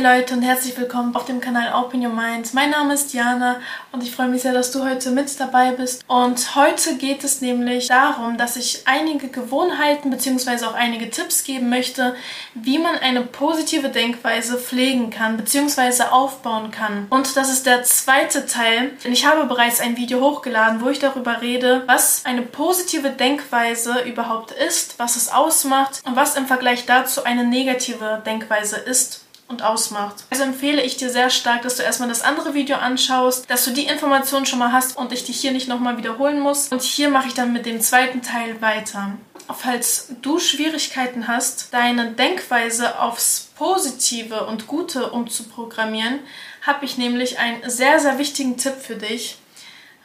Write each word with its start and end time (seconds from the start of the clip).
Hey 0.00 0.18
Leute 0.18 0.32
und 0.32 0.40
herzlich 0.40 0.78
willkommen 0.78 1.14
auf 1.14 1.26
dem 1.26 1.42
Kanal 1.42 1.74
Open 1.74 2.02
Your 2.02 2.10
Mind. 2.10 2.54
Mein 2.54 2.70
Name 2.70 2.94
ist 2.94 3.12
Diana 3.12 3.60
und 3.92 4.02
ich 4.02 4.14
freue 4.14 4.28
mich 4.28 4.40
sehr, 4.40 4.54
dass 4.54 4.70
du 4.70 4.82
heute 4.82 5.10
mit 5.10 5.38
dabei 5.38 5.72
bist. 5.72 6.02
Und 6.06 6.54
heute 6.54 6.96
geht 6.96 7.22
es 7.22 7.42
nämlich 7.42 7.88
darum, 7.88 8.38
dass 8.38 8.56
ich 8.56 8.84
einige 8.86 9.28
Gewohnheiten 9.28 10.08
bzw. 10.08 10.64
auch 10.64 10.72
einige 10.72 11.10
Tipps 11.10 11.44
geben 11.44 11.68
möchte, 11.68 12.14
wie 12.54 12.78
man 12.78 12.96
eine 12.96 13.20
positive 13.20 13.90
Denkweise 13.90 14.56
pflegen 14.56 15.10
kann 15.10 15.36
bzw. 15.36 16.04
aufbauen 16.04 16.70
kann. 16.70 17.06
Und 17.10 17.36
das 17.36 17.50
ist 17.50 17.66
der 17.66 17.82
zweite 17.82 18.46
Teil, 18.46 18.92
denn 19.04 19.12
ich 19.12 19.26
habe 19.26 19.44
bereits 19.44 19.80
ein 19.80 19.98
Video 19.98 20.22
hochgeladen, 20.22 20.80
wo 20.80 20.88
ich 20.88 20.98
darüber 20.98 21.42
rede, 21.42 21.82
was 21.84 22.24
eine 22.24 22.40
positive 22.40 23.10
Denkweise 23.10 24.00
überhaupt 24.06 24.52
ist, 24.52 24.98
was 24.98 25.16
es 25.16 25.30
ausmacht 25.30 26.00
und 26.06 26.16
was 26.16 26.36
im 26.36 26.46
Vergleich 26.46 26.86
dazu 26.86 27.24
eine 27.24 27.44
negative 27.44 28.22
Denkweise 28.24 28.76
ist 28.76 29.26
und 29.50 29.62
ausmacht. 29.62 30.24
Also 30.30 30.44
empfehle 30.44 30.82
ich 30.82 30.96
dir 30.96 31.10
sehr 31.10 31.28
stark, 31.28 31.62
dass 31.62 31.76
du 31.76 31.82
erstmal 31.82 32.08
das 32.08 32.22
andere 32.22 32.54
Video 32.54 32.76
anschaust, 32.76 33.50
dass 33.50 33.64
du 33.64 33.72
die 33.72 33.86
Informationen 33.86 34.46
schon 34.46 34.60
mal 34.60 34.72
hast 34.72 34.96
und 34.96 35.12
ich 35.12 35.24
dich 35.24 35.40
hier 35.40 35.52
nicht 35.52 35.68
nochmal 35.68 35.98
wiederholen 35.98 36.40
muss. 36.40 36.68
Und 36.68 36.82
hier 36.82 37.10
mache 37.10 37.28
ich 37.28 37.34
dann 37.34 37.52
mit 37.52 37.66
dem 37.66 37.80
zweiten 37.80 38.22
Teil 38.22 38.62
weiter. 38.62 39.18
Falls 39.52 40.14
du 40.22 40.38
Schwierigkeiten 40.38 41.26
hast, 41.26 41.74
deine 41.74 42.12
Denkweise 42.12 43.00
aufs 43.00 43.50
Positive 43.56 44.46
und 44.46 44.68
Gute 44.68 45.10
umzuprogrammieren, 45.10 46.20
habe 46.62 46.84
ich 46.84 46.96
nämlich 46.96 47.38
einen 47.38 47.68
sehr, 47.68 47.98
sehr 47.98 48.18
wichtigen 48.18 48.56
Tipp 48.56 48.74
für 48.80 48.94
dich. 48.94 49.38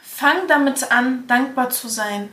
Fang 0.02 0.48
damit 0.48 0.90
an, 0.90 1.26
dankbar 1.28 1.70
zu 1.70 1.88
sein. 1.88 2.32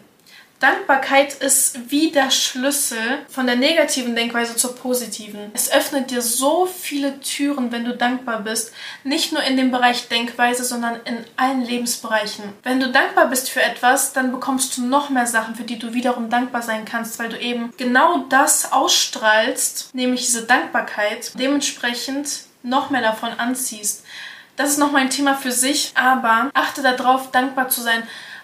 Dankbarkeit 0.63 1.34
ist 1.34 1.91
wie 1.91 2.09
der 2.09 2.31
Schlüssel 2.31 2.98
von 3.27 3.48
der 3.48 3.58
negativen 3.58 4.16
Denkweise 4.16 4.55
zur 4.55 4.77
positiven. 4.77 5.52
Es 5.54 5.70
öffnet 5.70 6.09
dir 6.09 6.21
so 6.21 6.66
viele 6.66 7.20
Türen, 7.20 7.73
wenn 7.73 7.84
du 7.84 7.94
dankbar 7.94 8.40
bist. 8.40 8.71
Nicht 9.04 9.34
nur 9.34 9.44
in 9.44 9.57
dem 9.57 9.71
Bereich 9.71 10.07
Denkweise, 10.07 10.63
sondern 10.63 11.02
in 11.04 11.18
allen 11.35 11.65
Lebensbereichen. 11.65 12.46
Wenn 12.63 12.79
du 12.79 12.90
dankbar 12.90 13.27
bist 13.27 13.49
für 13.49 13.62
etwas, 13.62 14.13
dann 14.13 14.32
bekommst 14.32 14.77
du 14.77 14.85
noch 14.85 15.10
mehr 15.10 15.27
Sachen, 15.27 15.55
für 15.55 15.63
die 15.63 15.79
du 15.79 15.93
wiederum 15.93 16.29
dankbar 16.29 16.62
sein 16.62 16.85
kannst, 16.85 17.20
weil 17.20 17.27
du 17.27 17.37
eben 17.37 17.74
genau 17.76 18.20
das 18.30 18.71
ausstrahlst, 18.71 19.93
nämlich 19.93 20.26
diese 20.27 20.43
Dankbarkeit, 20.43 21.34
dementsprechend 21.37 22.46
noch 22.63 22.90
mehr 22.90 23.02
davon 23.02 23.34
anziehst. 23.37 24.05
Das 24.55 24.70
ist 24.70 24.77
noch 24.77 24.91
mal 24.93 25.02
ein 25.02 25.09
Thema 25.09 25.35
für 25.35 25.52
sich, 25.52 25.91
aber 25.96 26.52
achte 26.54 26.84
darauf, 26.84 27.32
dankbar 27.32 27.68
zu 27.68 27.82
sein 27.82 28.04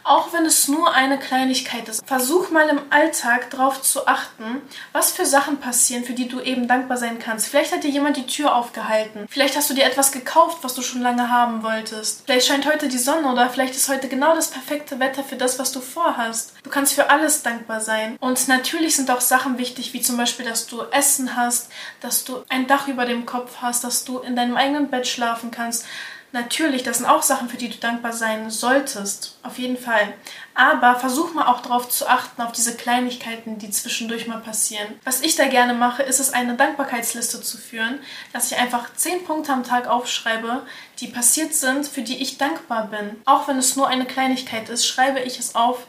auch 0.10 0.34
wenn 0.34 0.46
es 0.46 0.68
nur 0.68 0.94
eine 0.94 1.20
Kleinigkeit 1.20 1.88
ist. 1.88 2.06
Versuch 2.06 2.50
mal 2.50 2.68
im 2.68 2.80
Alltag 2.90 3.52
darauf 3.52 3.82
zu 3.82 4.08
achten, 4.08 4.62
was 4.92 5.12
für 5.12 5.26
Sachen 5.26 5.58
passieren, 5.58 6.04
für 6.04 6.14
die 6.14 6.28
du 6.28 6.40
eben 6.40 6.68
dankbar 6.68 6.98
sein 6.98 7.20
kannst. 7.20 7.48
Vielleicht 7.48 7.72
hat 7.72 7.84
dir 7.84 7.92
jemand 7.92 8.18
die 8.18 8.26
Tür 8.26 8.56
aufgehalten. 8.56 9.28
Vielleicht 9.30 9.56
hast 9.56 9.70
du 9.70 9.76
dir 9.76 9.86
etwas 9.86 10.12
gekauft, 10.12 10.60
was 10.64 10.74
du 10.74 10.82
schon 10.82 11.02
lange 11.02 11.30
haben 11.30 11.62
wolltest. 11.62 12.24
Vielleicht 12.26 12.48
scheint 12.48 12.66
heute 12.66 12.88
die 12.88 12.98
Sonne 12.98 13.32
oder 13.32 13.50
vielleicht 13.52 13.76
ist 13.76 13.88
heute 13.88 14.08
genau 14.08 14.34
das 14.34 14.50
perfekte 14.50 15.00
Wetter 15.00 15.24
für 15.24 15.36
das, 15.36 15.60
was 15.60 15.72
du 15.72 15.80
vorhast. 15.80 16.54
Du 16.64 16.72
kannst 16.72 16.96
für 16.96 17.12
alles 17.12 17.44
dankbar 17.44 17.80
sein. 17.80 18.18
Und 18.20 18.48
natürlich 18.48 18.96
sind 18.96 19.12
auch 19.12 19.22
Sachen 19.22 19.60
wichtig, 19.60 19.94
wie 19.94 20.02
zum 20.02 20.18
Beispiel, 20.18 20.46
dass 20.46 20.66
du 20.66 20.82
Essen 20.92 21.36
hast, 21.36 21.70
dass 22.02 22.24
du 22.24 22.44
ein 22.50 22.66
Dach 22.66 22.88
über 22.88 23.06
dem 23.06 23.28
Kopf 23.28 23.58
hast, 23.62 23.84
dass 23.84 24.06
du 24.06 24.18
in 24.20 24.36
deinem 24.36 24.58
eigenen 24.58 24.90
Bett 24.90 25.08
schlafen 25.08 25.52
kannst 25.52 25.86
Natürlich, 26.32 26.84
das 26.84 26.98
sind 26.98 27.08
auch 27.08 27.24
Sachen, 27.24 27.50
für 27.50 27.58
die 27.58 27.70
du 27.70 27.78
dankbar 27.78 28.14
sein 28.14 28.52
solltest. 28.52 29.40
Auf 29.42 29.58
jeden 29.58 29.78
Fall. 29.78 30.14
Aber 30.54 30.96
versuch 31.00 31.34
mal 31.34 31.48
auch 31.48 31.62
darauf 31.62 31.90
zu 31.90 32.08
achten, 32.08 32.42
auf 32.44 32.52
diese 32.52 32.76
Kleinigkeiten, 32.76 33.58
die 33.58 33.72
zwischendurch 33.72 34.28
mal 34.28 34.40
passieren. 34.40 34.88
Was 35.04 35.22
ich 35.22 35.36
da 35.36 35.48
gerne 35.48 35.74
mache, 35.74 36.04
ist 36.04 36.20
es, 36.20 36.32
eine 36.32 36.56
Dankbarkeitsliste 36.56 37.42
zu 37.42 37.58
führen, 37.58 38.00
dass 38.32 38.52
ich 38.52 38.60
einfach 38.60 38.94
zehn 38.94 39.24
Punkte 39.24 39.54
am 39.54 39.64
Tag 39.64 39.88
aufschreibe, 39.88 40.62
die 41.00 41.08
passiert 41.08 41.56
sind, 41.56 41.88
für 41.88 42.04
die 42.04 42.22
ich 42.22 42.38
dankbar 42.38 42.88
bin. 42.88 43.20
Auch 43.26 43.48
wenn 43.48 43.58
es 43.58 43.76
nur 43.76 43.88
eine 43.88 44.06
Kleinigkeit 44.06 44.70
ist, 44.70 44.86
schreibe 44.86 45.22
ich 45.22 45.40
es 45.40 45.56
auf. 45.56 45.88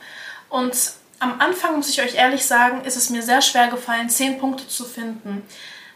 Und 0.49 0.75
am 1.19 1.39
Anfang, 1.39 1.77
muss 1.77 1.91
ich 1.91 2.01
euch 2.01 2.15
ehrlich 2.15 2.47
sagen, 2.47 2.85
ist 2.85 2.97
es 2.97 3.11
mir 3.11 3.23
sehr 3.23 3.43
schwer 3.43 3.69
gefallen, 3.69 4.09
zehn 4.09 4.39
Punkte 4.39 4.67
zu 4.67 4.87
finden. 4.87 5.43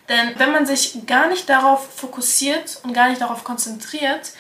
Denn 0.09 0.39
wenn 0.39 0.53
man 0.53 0.67
sich 0.67 1.07
gar 1.07 1.29
nicht 1.29 1.49
darauf 1.49 1.89
fokussiert 1.97 2.81
und 2.83 2.93
gar 2.93 3.09
nicht 3.09 3.21
darauf 3.21 3.43
konzentriert, 3.45 4.33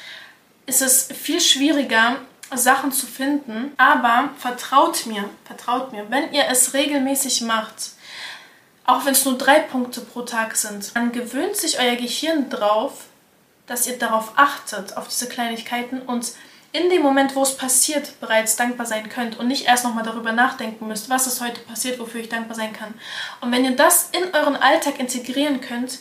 ist 0.66 0.82
es 0.82 1.08
viel 1.12 1.40
schwieriger, 1.40 2.16
Sachen 2.54 2.92
zu 2.92 3.06
finden. 3.06 3.72
Aber 3.76 4.30
vertraut 4.38 5.06
mir, 5.06 5.28
vertraut 5.44 5.92
mir, 5.92 6.10
wenn 6.10 6.32
ihr 6.32 6.44
es 6.50 6.74
regelmäßig 6.74 7.42
macht, 7.42 7.92
auch 8.84 9.04
wenn 9.06 9.12
es 9.12 9.24
nur 9.24 9.38
drei 9.38 9.60
Punkte 9.60 10.02
pro 10.02 10.22
Tag 10.22 10.56
sind, 10.56 10.94
dann 10.94 11.12
gewöhnt 11.12 11.56
sich 11.56 11.80
euer 11.80 11.96
Gehirn 11.96 12.50
drauf, 12.50 13.06
dass 13.66 13.86
ihr 13.86 13.98
darauf 13.98 14.32
achtet, 14.36 14.96
auf 14.96 15.08
diese 15.08 15.28
Kleinigkeiten 15.28 16.02
und 16.02 16.32
in 16.74 16.90
dem 16.90 17.02
Moment, 17.02 17.36
wo 17.36 17.42
es 17.42 17.56
passiert, 17.56 18.18
bereits 18.20 18.56
dankbar 18.56 18.84
sein 18.84 19.08
könnt 19.08 19.38
und 19.38 19.46
nicht 19.46 19.66
erst 19.66 19.84
nochmal 19.84 20.02
darüber 20.02 20.32
nachdenken 20.32 20.88
müsst, 20.88 21.08
was 21.08 21.28
ist 21.28 21.40
heute 21.40 21.60
passiert, 21.60 22.00
wofür 22.00 22.20
ich 22.20 22.28
dankbar 22.28 22.56
sein 22.56 22.72
kann. 22.72 22.94
Und 23.40 23.52
wenn 23.52 23.64
ihr 23.64 23.76
das 23.76 24.10
in 24.10 24.34
euren 24.34 24.56
Alltag 24.56 24.98
integrieren 24.98 25.60
könnt, 25.60 26.00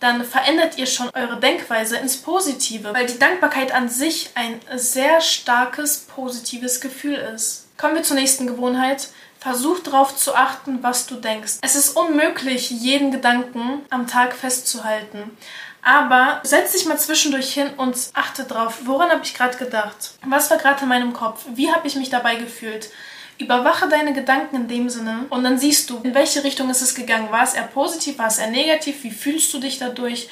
dann 0.00 0.24
verändert 0.24 0.78
ihr 0.78 0.86
schon 0.86 1.10
eure 1.12 1.38
Denkweise 1.38 1.98
ins 1.98 2.16
Positive, 2.16 2.94
weil 2.94 3.06
die 3.06 3.18
Dankbarkeit 3.18 3.72
an 3.72 3.90
sich 3.90 4.30
ein 4.34 4.58
sehr 4.74 5.20
starkes 5.20 6.06
positives 6.08 6.80
Gefühl 6.80 7.16
ist. 7.16 7.66
Kommen 7.76 7.94
wir 7.94 8.02
zur 8.02 8.16
nächsten 8.16 8.46
Gewohnheit. 8.46 9.10
Versuch 9.46 9.78
darauf 9.78 10.16
zu 10.16 10.34
achten, 10.34 10.82
was 10.82 11.06
du 11.06 11.14
denkst. 11.14 11.58
Es 11.60 11.76
ist 11.76 11.96
unmöglich, 11.96 12.68
jeden 12.68 13.12
Gedanken 13.12 13.82
am 13.90 14.08
Tag 14.08 14.34
festzuhalten. 14.34 15.30
Aber 15.82 16.40
setz 16.42 16.72
dich 16.72 16.84
mal 16.86 16.98
zwischendurch 16.98 17.54
hin 17.54 17.70
und 17.76 17.96
achte 18.14 18.42
drauf, 18.42 18.78
woran 18.86 19.08
habe 19.08 19.20
ich 19.22 19.34
gerade 19.34 19.56
gedacht? 19.56 20.14
Was 20.26 20.50
war 20.50 20.58
gerade 20.58 20.82
in 20.82 20.88
meinem 20.88 21.12
Kopf? 21.12 21.44
Wie 21.54 21.70
habe 21.70 21.86
ich 21.86 21.94
mich 21.94 22.10
dabei 22.10 22.34
gefühlt? 22.34 22.90
Überwache 23.38 23.88
deine 23.88 24.14
Gedanken 24.14 24.56
in 24.56 24.66
dem 24.66 24.90
Sinne 24.90 25.26
und 25.30 25.44
dann 25.44 25.60
siehst 25.60 25.90
du, 25.90 26.00
in 26.02 26.12
welche 26.12 26.42
Richtung 26.42 26.68
ist 26.68 26.82
es 26.82 26.96
gegangen. 26.96 27.30
War 27.30 27.44
es 27.44 27.54
eher 27.54 27.68
positiv, 27.68 28.18
war 28.18 28.26
es 28.26 28.38
eher 28.38 28.50
negativ? 28.50 29.04
Wie 29.04 29.12
fühlst 29.12 29.54
du 29.54 29.60
dich 29.60 29.78
dadurch? 29.78 30.28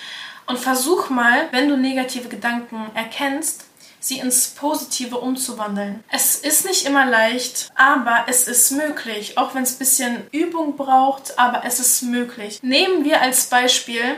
Und 0.46 0.58
versuch 0.58 1.08
mal, 1.08 1.46
wenn 1.52 1.68
du 1.68 1.76
negative 1.76 2.28
Gedanken 2.28 2.90
erkennst, 2.96 3.64
sie 4.06 4.18
ins 4.18 4.48
Positive 4.48 5.18
umzuwandeln. 5.18 6.04
Es 6.10 6.36
ist 6.36 6.66
nicht 6.66 6.86
immer 6.86 7.06
leicht, 7.06 7.70
aber 7.74 8.24
es 8.28 8.46
ist 8.46 8.70
möglich, 8.72 9.38
auch 9.38 9.54
wenn 9.54 9.62
es 9.62 9.74
ein 9.74 9.78
bisschen 9.78 10.26
Übung 10.32 10.76
braucht, 10.76 11.38
aber 11.38 11.64
es 11.64 11.80
ist 11.80 12.02
möglich. 12.02 12.60
Nehmen 12.62 13.04
wir 13.04 13.20
als 13.20 13.46
Beispiel 13.46 14.16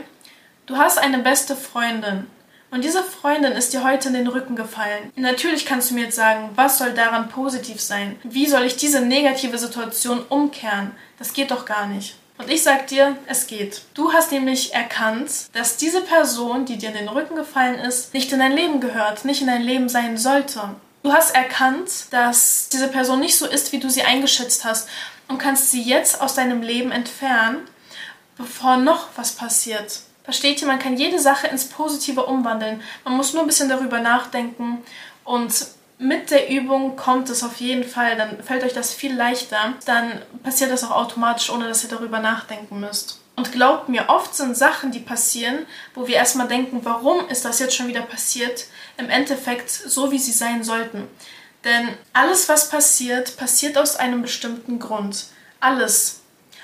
Du 0.66 0.76
hast 0.76 0.98
eine 0.98 1.19
beste 1.19 1.54
Freundin 1.54 2.26
und 2.72 2.82
diese 2.82 3.04
Freundin 3.04 3.52
ist 3.52 3.72
dir 3.72 3.84
heute 3.84 4.08
in 4.08 4.14
den 4.14 4.26
Rücken 4.26 4.56
gefallen. 4.56 5.12
Natürlich 5.14 5.64
kannst 5.64 5.91
du 5.91 5.94
mir 5.94 6.06
jetzt 6.06 6.16
sagen, 6.16 6.50
was 6.56 6.78
soll 6.78 6.92
daran 6.92 7.28
positiv 7.28 7.80
sein? 7.80 8.19
Wie 8.25 8.46
soll 8.46 8.64
ich 8.64 8.76
diese 8.76 9.00
negative 9.00 9.58
Situation 9.58 10.25
umkehren? 10.28 10.91
Das 11.19 11.32
geht 11.32 11.52
doch 11.52 11.64
gar 11.64 11.86
nicht. 11.86 12.16
Und 12.38 12.50
ich 12.50 12.62
sag 12.62 12.86
dir, 12.88 13.16
es 13.26 13.47
geht. 13.47 13.82
Du 13.94 14.12
hast 14.12 14.30
nämlich 14.30 14.74
erkannt, 14.74 15.30
dass 15.54 15.78
diese 15.78 16.02
Person, 16.02 16.66
die 16.66 16.76
dir 16.76 16.91
in 16.91 16.97
den 16.97 17.08
Rücken 17.08 17.34
gefallen 17.34 17.78
ist, 17.78 18.12
nicht 18.12 18.30
in 18.32 18.38
dein 18.38 18.52
Leben 18.52 18.80
gehört, 18.80 19.24
nicht 19.24 19.41
in 19.41 19.47
dein 19.47 19.62
Leben 19.62 19.88
sein 19.88 20.19
sollte. 20.19 20.75
Du 21.02 21.12
hast 21.12 21.34
erkannt, 21.34 22.06
dass 22.10 22.69
diese 22.69 22.88
Person 22.88 23.20
nicht 23.20 23.38
so 23.38 23.46
ist, 23.46 23.72
wie 23.72 23.78
du 23.78 23.88
sie 23.88 24.02
eingeschätzt 24.02 24.64
hast 24.64 24.88
und 25.28 25.38
kannst 25.38 25.70
sie 25.70 25.82
jetzt 25.82 26.20
aus 26.20 26.34
deinem 26.34 26.62
Leben 26.62 26.92
entfernen, 26.92 27.58
bevor 28.36 28.76
noch 28.76 29.08
was 29.16 29.32
passiert. 29.32 30.00
Versteht 30.25 30.60
ihr, 30.60 30.66
man 30.66 30.80
kann 30.80 30.96
jede 30.96 31.20
Sache 31.20 31.46
ins 31.46 31.66
Positive 31.66 32.26
umwandeln. 32.26 32.82
Man 33.04 33.16
muss 33.16 33.32
nur 33.32 33.44
ein 33.44 33.46
bisschen 33.46 33.69
darüber 33.69 34.00
nachdenken 34.00 34.82
und 35.25 35.54
mit 35.98 36.30
der 36.30 36.50
Übung 36.50 36.96
kommt 36.96 37.30
es 37.30 37.42
auf 37.42 37.56
jeden 37.56 37.84
Fall, 37.84 38.16
dann 38.16 38.42
fällt 38.42 38.64
euch 38.64 38.74
das 38.74 38.92
viel 38.92 39.14
leichter. 39.14 39.74
Dann 39.86 40.22
passiert 40.42 40.70
das 40.70 40.84
auch 40.84 40.90
automatisch, 40.90 41.50
ohne 41.50 41.68
dass 41.68 41.84
ihr 41.84 41.90
darüber 41.90 42.18
nachdenken 42.18 42.80
müsst. 42.80 43.20
Und 43.34 43.52
glaubt 43.52 43.88
mir, 43.88 44.08
oft 44.08 44.34
sind 44.34 44.56
Sachen, 44.56 44.92
die 44.92 45.00
passieren, 45.00 45.66
wo 45.94 46.06
wir 46.06 46.16
erstmal 46.16 46.48
denken, 46.48 46.80
warum 46.84 47.28
ist 47.28 47.44
das 47.44 47.58
jetzt 47.58 47.74
schon 47.74 47.88
wieder 47.88 48.02
passiert, 48.02 48.66
im 48.96 49.10
Endeffekt 49.10 49.70
so, 49.70 50.10
wie 50.10 50.19
sie 50.19 50.32
sein 50.32 50.64
sollten. 50.64 51.06
Denn 51.64 51.88
alles, 52.12 52.49
was 52.49 52.70
passiert, 52.70 53.37
passiert 53.37 53.76
aus 53.76 53.96
einem 53.96 54.22
bestimmten 54.22 54.78
Grund. 54.78 55.26
Alles. 55.60 56.20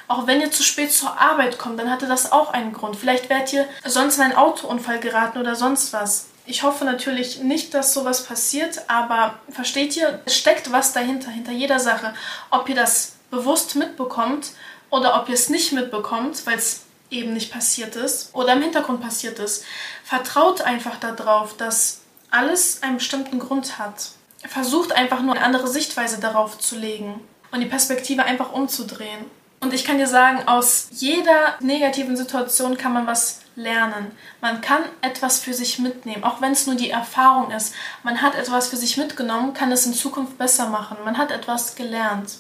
Auch 0.09 0.27
wenn 0.27 0.41
ihr 0.41 0.51
zu 0.51 0.63
spät 0.63 0.93
zur 0.93 1.19
Arbeit 1.19 1.59
kommt, 1.59 1.79
dann 1.79 1.91
hatte 1.91 2.07
das 2.07 2.33
auch 2.33 2.53
einen 2.53 2.73
Grund. 2.73 2.97
Vielleicht 2.97 3.29
wärt 3.31 3.53
ihr 3.53 3.67
sonst 3.85 4.17
in 4.17 4.25
einen 4.25 4.37
Autounfall 4.37 5.01
geraten 5.01 5.39
oder 5.39 5.57
sonst 5.57 5.93
was. 5.93 6.29
Ich 6.45 6.63
hoffe 6.63 6.85
natürlich 6.85 7.41
nicht, 7.41 7.73
dass 7.73 7.95
sowas 7.95 8.25
passiert, 8.25 8.83
aber 8.89 9.39
versteht 9.51 9.97
ihr, 9.97 10.21
es 10.25 10.37
steckt 10.37 10.73
was 10.73 10.93
dahinter, 10.93 11.31
hinter 11.31 11.53
jeder 11.53 11.79
Sache. 11.79 12.15
Ob 12.51 12.69
ihr 12.69 12.75
das 12.75 13.15
bewusst 13.31 13.77
mitbekommt 13.77 14.51
oder 14.91 15.21
ob 15.21 15.29
ihr 15.29 15.35
es 15.35 15.49
nicht 15.49 15.73
mitbekommt, 15.73 16.45
weil 16.47 16.59
es 16.59 16.83
eben 17.11 17.35
nicht 17.35 17.53
passiert 17.53 17.95
ist 17.95 18.35
oder 18.35 18.55
im 18.55 18.63
Hintergrund 18.63 19.01
passiert 19.01 19.39
ist. 19.39 19.65
Vertraut 20.03 20.63
einfach 20.63 20.97
darauf, 20.99 21.57
dass 21.57 22.01
alles 22.31 22.83
einen 22.83 22.97
bestimmten 22.97 23.39
Grund 23.39 23.79
hat. 23.79 24.11
Versucht 24.49 24.93
einfach 24.93 25.21
nur 25.21 25.37
eine 25.37 25.45
andere 25.45 25.69
Sichtweise 25.69 26.19
darauf 26.19 26.59
zu 26.59 26.77
legen 26.77 27.21
und 27.53 27.61
die 27.61 27.67
Perspektive 27.67 28.25
einfach 28.25 28.53
umzudrehen. 28.53 29.27
Und 29.61 29.73
ich 29.73 29.85
kann 29.85 29.99
dir 29.99 30.09
sagen, 30.09 30.49
aus 30.49 30.89
jeder 30.91 31.57
negativen 31.61 32.17
Situation 32.17 32.77
kann 32.77 32.93
man 32.93 33.07
was 33.07 33.42
lernen. 33.55 34.13
Man 34.41 34.61
kann 34.61 34.83
etwas 35.01 35.41
für 35.41 35.55
sich 35.55 35.79
mitnehmen, 35.79 36.25
auch 36.25 36.41
wenn 36.41 36.53
es 36.53 36.67
nur 36.67 36.77
die 36.77 36.91
Erfahrung 36.91 37.51
ist. 37.51 37.75
Man 38.03 38.23
hat 38.23 38.35
etwas 38.35 38.69
für 38.69 38.77
sich 38.77 38.97
mitgenommen, 38.97 39.55
kann 39.55 39.73
es 39.73 39.87
in 39.87 39.95
Zukunft 39.95 40.39
besser 40.39 40.69
machen. 40.69 40.97
Man 41.05 41.19
hat 41.19 41.31
etwas 41.31 41.75
gelernt. 41.75 42.39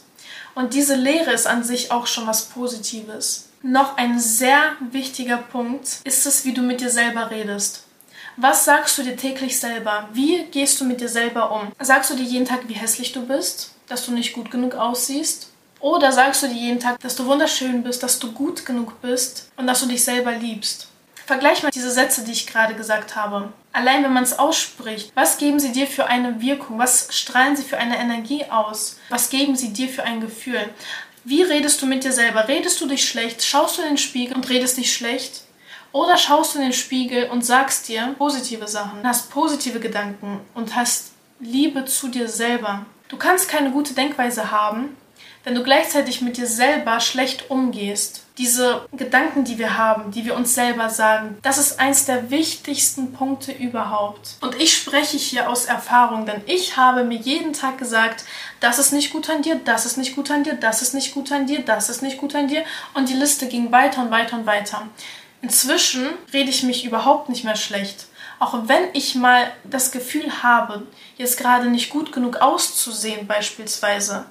Und 0.54 0.74
diese 0.74 0.94
Lehre 0.94 1.32
ist 1.32 1.46
an 1.46 1.64
sich 1.64 1.90
auch 1.90 2.06
schon 2.06 2.26
was 2.26 2.46
Positives. 2.46 3.48
Noch 3.62 3.96
ein 3.96 4.18
sehr 4.18 4.60
wichtiger 4.90 5.36
Punkt 5.36 6.00
ist 6.04 6.26
es, 6.26 6.44
wie 6.44 6.52
du 6.52 6.62
mit 6.62 6.80
dir 6.80 6.90
selber 6.90 7.30
redest. 7.30 7.84
Was 8.36 8.64
sagst 8.64 8.96
du 8.96 9.02
dir 9.02 9.16
täglich 9.16 9.60
selber? 9.60 10.08
Wie 10.12 10.44
gehst 10.44 10.80
du 10.80 10.84
mit 10.84 11.00
dir 11.00 11.08
selber 11.08 11.52
um? 11.52 11.70
Sagst 11.78 12.10
du 12.10 12.14
dir 12.14 12.24
jeden 12.24 12.46
Tag, 12.46 12.66
wie 12.66 12.74
hässlich 12.74 13.12
du 13.12 13.26
bist? 13.26 13.72
Dass 13.88 14.06
du 14.06 14.12
nicht 14.12 14.32
gut 14.32 14.50
genug 14.50 14.74
aussiehst? 14.74 15.48
Oder 15.80 16.12
sagst 16.12 16.42
du 16.42 16.48
dir 16.48 16.54
jeden 16.54 16.80
Tag, 16.80 17.00
dass 17.00 17.16
du 17.16 17.26
wunderschön 17.26 17.82
bist, 17.82 18.02
dass 18.02 18.18
du 18.18 18.32
gut 18.32 18.64
genug 18.64 19.00
bist 19.02 19.50
und 19.56 19.66
dass 19.66 19.80
du 19.80 19.86
dich 19.86 20.02
selber 20.02 20.32
liebst? 20.32 20.88
Vergleich 21.26 21.62
mal 21.62 21.70
diese 21.70 21.90
Sätze, 21.90 22.24
die 22.24 22.32
ich 22.32 22.46
gerade 22.46 22.74
gesagt 22.74 23.16
habe. 23.16 23.52
Allein 23.72 24.04
wenn 24.04 24.12
man 24.12 24.24
es 24.24 24.38
ausspricht, 24.38 25.12
was 25.14 25.38
geben 25.38 25.60
sie 25.60 25.72
dir 25.72 25.86
für 25.86 26.06
eine 26.06 26.40
Wirkung? 26.40 26.78
Was 26.78 27.08
strahlen 27.10 27.56
sie 27.56 27.62
für 27.62 27.78
eine 27.78 27.98
Energie 27.98 28.44
aus? 28.50 28.98
Was 29.08 29.30
geben 29.30 29.56
sie 29.56 29.72
dir 29.72 29.88
für 29.88 30.02
ein 30.02 30.20
Gefühl? 30.20 30.68
Wie 31.24 31.42
redest 31.42 31.80
du 31.80 31.86
mit 31.86 32.04
dir 32.04 32.12
selber? 32.12 32.48
Redest 32.48 32.80
du 32.80 32.86
dich 32.86 33.08
schlecht? 33.08 33.44
Schaust 33.44 33.78
du 33.78 33.82
in 33.82 33.88
den 33.88 33.98
Spiegel 33.98 34.36
und 34.36 34.48
redest 34.48 34.76
dich 34.76 34.92
schlecht? 34.92 35.42
Oder 35.92 36.16
schaust 36.16 36.54
du 36.54 36.58
in 36.58 36.64
den 36.64 36.72
Spiegel 36.72 37.28
und 37.30 37.44
sagst 37.44 37.88
dir 37.88 38.14
positive 38.18 38.66
Sachen, 38.66 39.06
hast 39.06 39.30
positive 39.30 39.78
Gedanken 39.78 40.40
und 40.54 40.74
hast 40.74 41.12
Liebe 41.38 41.84
zu 41.84 42.08
dir 42.08 42.28
selber. 42.28 42.86
Du 43.08 43.16
kannst 43.16 43.48
keine 43.48 43.70
gute 43.72 43.94
Denkweise 43.94 44.50
haben, 44.50 44.96
wenn 45.44 45.54
du 45.54 45.62
gleichzeitig 45.62 46.22
mit 46.22 46.36
dir 46.36 46.46
selber 46.46 47.00
schlecht 47.00 47.50
umgehst, 47.50 48.24
diese 48.38 48.86
Gedanken, 48.92 49.44
die 49.44 49.58
wir 49.58 49.76
haben, 49.76 50.10
die 50.10 50.24
wir 50.24 50.34
uns 50.34 50.54
selber 50.54 50.88
sagen, 50.88 51.36
das 51.42 51.58
ist 51.58 51.78
eins 51.78 52.06
der 52.06 52.30
wichtigsten 52.30 53.12
Punkte 53.12 53.52
überhaupt. 53.52 54.36
Und 54.40 54.54
ich 54.60 54.74
spreche 54.74 55.16
hier 55.16 55.50
aus 55.50 55.66
Erfahrung, 55.66 56.24
denn 56.24 56.42
ich 56.46 56.76
habe 56.76 57.04
mir 57.04 57.18
jeden 57.18 57.52
Tag 57.52 57.78
gesagt, 57.78 58.24
das 58.60 58.78
ist 58.78 58.92
nicht 58.92 59.12
gut 59.12 59.28
an 59.28 59.42
dir, 59.42 59.60
das 59.64 59.86
ist 59.86 59.98
nicht 59.98 60.14
gut 60.14 60.30
an 60.30 60.44
dir, 60.44 60.54
das 60.54 60.82
ist 60.82 60.94
nicht 60.94 61.14
gut 61.14 61.30
an 61.30 61.46
dir, 61.46 61.60
das 61.60 61.90
ist 61.90 62.02
nicht 62.02 62.18
gut 62.18 62.34
an 62.34 62.48
dir. 62.48 62.64
Und 62.94 63.08
die 63.08 63.14
Liste 63.14 63.46
ging 63.48 63.70
weiter 63.70 64.02
und 64.02 64.10
weiter 64.10 64.36
und 64.36 64.46
weiter. 64.46 64.88
Inzwischen 65.42 66.06
rede 66.32 66.50
ich 66.50 66.62
mich 66.62 66.84
überhaupt 66.84 67.28
nicht 67.28 67.44
mehr 67.44 67.56
schlecht. 67.56 68.06
Auch 68.38 68.54
wenn 68.66 68.84
ich 68.92 69.14
mal 69.14 69.52
das 69.64 69.92
Gefühl 69.92 70.42
habe, 70.42 70.86
jetzt 71.16 71.36
gerade 71.36 71.68
nicht 71.68 71.90
gut 71.90 72.12
genug 72.12 72.36
auszusehen 72.36 73.26
beispielsweise, 73.26 74.24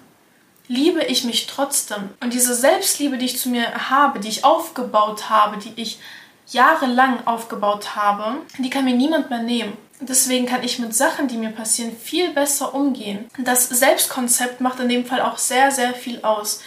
liebe 0.71 1.03
ich 1.03 1.25
mich 1.25 1.47
trotzdem. 1.47 2.11
Und 2.21 2.33
diese 2.33 2.55
Selbstliebe, 2.55 3.17
die 3.17 3.25
ich 3.25 3.37
zu 3.37 3.49
mir 3.49 3.89
habe, 3.89 4.19
die 4.19 4.29
ich 4.29 4.45
aufgebaut 4.45 5.29
habe, 5.29 5.57
die 5.57 5.73
ich 5.75 5.99
jahrelang 6.47 7.27
aufgebaut 7.27 7.95
habe, 7.95 8.37
die 8.57 8.69
kann 8.69 8.85
mir 8.85 8.95
niemand 8.95 9.29
mehr 9.29 9.43
nehmen. 9.43 9.73
Deswegen 9.99 10.45
kann 10.45 10.63
ich 10.63 10.79
mit 10.79 10.95
Sachen, 10.95 11.27
die 11.27 11.37
mir 11.37 11.49
passieren, 11.49 11.95
viel 11.95 12.29
besser 12.31 12.73
umgehen. 12.73 13.29
Das 13.37 13.67
Selbstkonzept 13.67 14.61
macht 14.61 14.79
in 14.79 14.89
dem 14.89 15.05
Fall 15.05 15.21
auch 15.21 15.37
sehr, 15.37 15.71
sehr 15.71 15.93
viel 15.93 16.21
aus. 16.21 16.61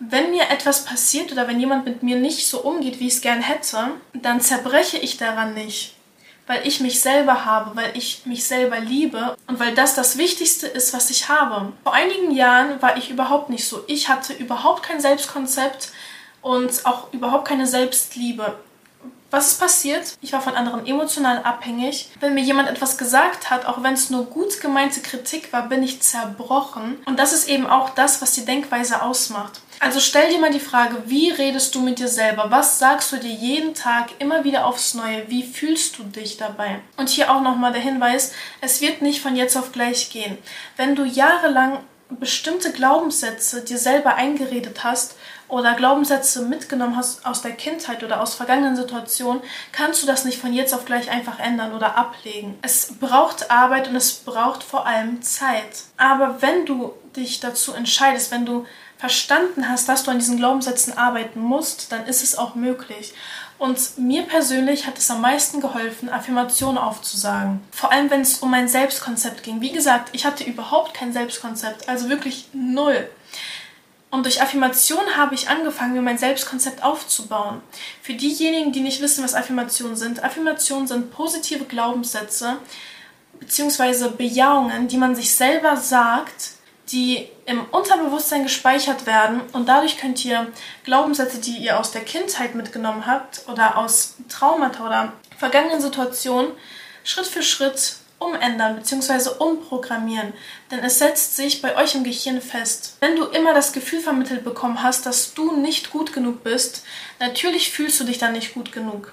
Wenn 0.00 0.30
mir 0.30 0.50
etwas 0.50 0.84
passiert 0.84 1.30
oder 1.30 1.46
wenn 1.46 1.60
jemand 1.60 1.84
mit 1.86 2.02
mir 2.02 2.16
nicht 2.16 2.46
so 2.46 2.60
umgeht, 2.60 2.98
wie 2.98 3.06
ich 3.06 3.14
es 3.14 3.20
gern 3.20 3.40
hätte, 3.40 3.92
dann 4.12 4.40
zerbreche 4.40 4.98
ich 4.98 5.16
daran 5.16 5.54
nicht 5.54 5.93
weil 6.46 6.66
ich 6.66 6.80
mich 6.80 7.00
selber 7.00 7.44
habe, 7.44 7.74
weil 7.74 7.96
ich 7.96 8.26
mich 8.26 8.46
selber 8.46 8.78
liebe 8.80 9.36
und 9.46 9.60
weil 9.60 9.74
das 9.74 9.94
das 9.94 10.18
Wichtigste 10.18 10.66
ist, 10.66 10.92
was 10.92 11.10
ich 11.10 11.28
habe. 11.28 11.72
Vor 11.82 11.94
einigen 11.94 12.30
Jahren 12.32 12.80
war 12.82 12.96
ich 12.96 13.10
überhaupt 13.10 13.50
nicht 13.50 13.66
so. 13.66 13.82
Ich 13.86 14.08
hatte 14.08 14.32
überhaupt 14.34 14.82
kein 14.82 15.00
Selbstkonzept 15.00 15.90
und 16.42 16.84
auch 16.84 17.12
überhaupt 17.12 17.48
keine 17.48 17.66
Selbstliebe. 17.66 18.58
Was 19.30 19.48
ist 19.48 19.60
passiert? 19.60 20.16
Ich 20.20 20.32
war 20.32 20.40
von 20.40 20.54
anderen 20.54 20.86
emotional 20.86 21.42
abhängig. 21.42 22.08
Wenn 22.20 22.34
mir 22.34 22.42
jemand 22.44 22.68
etwas 22.68 22.96
gesagt 22.98 23.50
hat, 23.50 23.66
auch 23.66 23.82
wenn 23.82 23.94
es 23.94 24.08
nur 24.08 24.26
gut 24.26 24.60
gemeinte 24.60 25.00
Kritik 25.00 25.52
war, 25.52 25.68
bin 25.68 25.82
ich 25.82 26.02
zerbrochen. 26.02 27.02
Und 27.06 27.18
das 27.18 27.32
ist 27.32 27.48
eben 27.48 27.66
auch 27.66 27.90
das, 27.90 28.22
was 28.22 28.30
die 28.32 28.44
Denkweise 28.44 29.02
ausmacht. 29.02 29.60
Also 29.80 30.00
stell 30.00 30.30
dir 30.30 30.38
mal 30.38 30.50
die 30.50 30.60
Frage, 30.60 31.02
wie 31.06 31.30
redest 31.30 31.74
du 31.74 31.80
mit 31.80 31.98
dir 31.98 32.08
selber? 32.08 32.50
Was 32.50 32.78
sagst 32.78 33.12
du 33.12 33.16
dir 33.16 33.32
jeden 33.32 33.74
Tag 33.74 34.10
immer 34.18 34.44
wieder 34.44 34.66
aufs 34.66 34.94
Neue? 34.94 35.28
Wie 35.28 35.42
fühlst 35.42 35.98
du 35.98 36.04
dich 36.04 36.36
dabei? 36.36 36.80
Und 36.96 37.08
hier 37.08 37.34
auch 37.34 37.40
nochmal 37.40 37.72
der 37.72 37.82
Hinweis, 37.82 38.32
es 38.60 38.80
wird 38.80 39.02
nicht 39.02 39.20
von 39.20 39.36
jetzt 39.36 39.56
auf 39.56 39.72
gleich 39.72 40.10
gehen. 40.10 40.38
Wenn 40.76 40.94
du 40.94 41.04
jahrelang 41.04 41.80
bestimmte 42.08 42.72
Glaubenssätze 42.72 43.62
dir 43.62 43.78
selber 43.78 44.14
eingeredet 44.14 44.84
hast 44.84 45.16
oder 45.48 45.74
Glaubenssätze 45.74 46.42
mitgenommen 46.42 46.96
hast 46.96 47.26
aus 47.26 47.42
der 47.42 47.52
Kindheit 47.52 48.02
oder 48.02 48.20
aus 48.20 48.34
vergangenen 48.34 48.76
Situationen, 48.76 49.42
kannst 49.72 50.02
du 50.02 50.06
das 50.06 50.24
nicht 50.24 50.38
von 50.38 50.52
jetzt 50.52 50.74
auf 50.74 50.84
gleich 50.84 51.10
einfach 51.10 51.38
ändern 51.38 51.74
oder 51.74 51.96
ablegen. 51.96 52.58
Es 52.62 52.94
braucht 53.00 53.50
Arbeit 53.50 53.88
und 53.88 53.96
es 53.96 54.12
braucht 54.12 54.62
vor 54.62 54.86
allem 54.86 55.22
Zeit. 55.22 55.84
Aber 55.96 56.40
wenn 56.40 56.66
du 56.66 56.92
dich 57.16 57.40
dazu 57.40 57.72
entscheidest, 57.72 58.30
wenn 58.30 58.46
du 58.46 58.66
verstanden 59.04 59.68
hast, 59.68 59.86
dass 59.86 60.04
du 60.04 60.10
an 60.10 60.18
diesen 60.18 60.38
Glaubenssätzen 60.38 60.96
arbeiten 60.96 61.38
musst, 61.38 61.92
dann 61.92 62.06
ist 62.06 62.22
es 62.22 62.38
auch 62.38 62.54
möglich. 62.54 63.12
Und 63.58 63.98
mir 63.98 64.22
persönlich 64.22 64.86
hat 64.86 64.96
es 64.96 65.10
am 65.10 65.20
meisten 65.20 65.60
geholfen, 65.60 66.08
Affirmationen 66.08 66.78
aufzusagen. 66.78 67.60
Vor 67.70 67.92
allem, 67.92 68.08
wenn 68.08 68.22
es 68.22 68.38
um 68.38 68.50
mein 68.50 68.66
Selbstkonzept 68.66 69.42
ging. 69.42 69.60
Wie 69.60 69.72
gesagt, 69.72 70.08
ich 70.12 70.24
hatte 70.24 70.44
überhaupt 70.44 70.94
kein 70.94 71.12
Selbstkonzept, 71.12 71.86
also 71.86 72.08
wirklich 72.08 72.48
null. 72.54 73.06
Und 74.10 74.24
durch 74.24 74.40
Affirmationen 74.40 75.18
habe 75.18 75.34
ich 75.34 75.50
angefangen, 75.50 75.92
mir 75.92 76.00
mein 76.00 76.16
Selbstkonzept 76.16 76.82
aufzubauen. 76.82 77.60
Für 78.00 78.14
diejenigen, 78.14 78.72
die 78.72 78.80
nicht 78.80 79.02
wissen, 79.02 79.22
was 79.22 79.34
Affirmationen 79.34 79.96
sind, 79.96 80.24
Affirmationen 80.24 80.86
sind 80.86 81.12
positive 81.12 81.66
Glaubenssätze 81.66 82.56
bzw. 83.38 84.08
Bejahungen, 84.16 84.88
die 84.88 84.96
man 84.96 85.14
sich 85.14 85.34
selber 85.34 85.76
sagt, 85.76 86.53
die 86.88 87.28
im 87.46 87.64
Unterbewusstsein 87.70 88.42
gespeichert 88.42 89.06
werden 89.06 89.40
und 89.52 89.68
dadurch 89.68 89.98
könnt 89.98 90.24
ihr 90.24 90.46
Glaubenssätze, 90.84 91.38
die 91.38 91.56
ihr 91.58 91.78
aus 91.78 91.92
der 91.92 92.02
Kindheit 92.02 92.54
mitgenommen 92.54 93.06
habt 93.06 93.42
oder 93.48 93.78
aus 93.78 94.14
Traumata 94.28 94.86
oder 94.86 95.12
vergangenen 95.36 95.80
Situationen 95.80 96.52
Schritt 97.02 97.26
für 97.26 97.42
Schritt 97.42 97.96
umändern 98.18 98.76
bzw. 98.76 99.30
umprogrammieren, 99.38 100.32
denn 100.70 100.80
es 100.80 100.98
setzt 100.98 101.36
sich 101.36 101.60
bei 101.60 101.76
euch 101.76 101.94
im 101.94 102.04
Gehirn 102.04 102.40
fest. 102.40 102.96
Wenn 103.00 103.16
du 103.16 103.24
immer 103.24 103.52
das 103.54 103.72
Gefühl 103.72 104.00
vermittelt 104.00 104.44
bekommen 104.44 104.82
hast, 104.82 105.06
dass 105.06 105.34
du 105.34 105.56
nicht 105.56 105.90
gut 105.90 106.12
genug 106.12 106.42
bist, 106.44 106.84
natürlich 107.18 107.70
fühlst 107.70 108.00
du 108.00 108.04
dich 108.04 108.18
dann 108.18 108.32
nicht 108.32 108.54
gut 108.54 108.72
genug. 108.72 109.12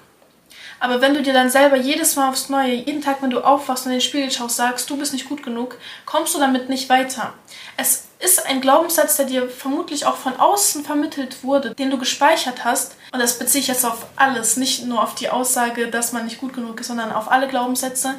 Aber 0.82 1.00
wenn 1.00 1.14
du 1.14 1.22
dir 1.22 1.32
dann 1.32 1.48
selber 1.48 1.76
jedes 1.76 2.16
Mal 2.16 2.28
aufs 2.28 2.48
Neue, 2.48 2.74
jeden 2.74 3.02
Tag, 3.02 3.22
wenn 3.22 3.30
du 3.30 3.38
aufwachst 3.38 3.86
und 3.86 3.92
in 3.92 3.98
den 3.98 4.04
Spiegel 4.04 4.32
schaust, 4.32 4.56
sagst, 4.56 4.90
du 4.90 4.96
bist 4.96 5.12
nicht 5.12 5.28
gut 5.28 5.44
genug, 5.44 5.78
kommst 6.06 6.34
du 6.34 6.40
damit 6.40 6.68
nicht 6.68 6.88
weiter. 6.88 7.34
Es 7.76 8.06
ist 8.18 8.44
ein 8.46 8.60
Glaubenssatz, 8.60 9.16
der 9.16 9.26
dir 9.26 9.48
vermutlich 9.48 10.06
auch 10.06 10.16
von 10.16 10.34
außen 10.34 10.84
vermittelt 10.84 11.44
wurde, 11.44 11.72
den 11.72 11.88
du 11.88 11.98
gespeichert 11.98 12.64
hast. 12.64 12.96
Und 13.12 13.20
das 13.20 13.38
beziehe 13.38 13.62
ich 13.62 13.68
jetzt 13.68 13.84
auf 13.84 14.06
alles, 14.16 14.56
nicht 14.56 14.84
nur 14.84 15.00
auf 15.00 15.14
die 15.14 15.30
Aussage, 15.30 15.86
dass 15.86 16.12
man 16.12 16.24
nicht 16.24 16.40
gut 16.40 16.52
genug 16.52 16.80
ist, 16.80 16.88
sondern 16.88 17.12
auf 17.12 17.30
alle 17.30 17.46
Glaubenssätze. 17.46 18.16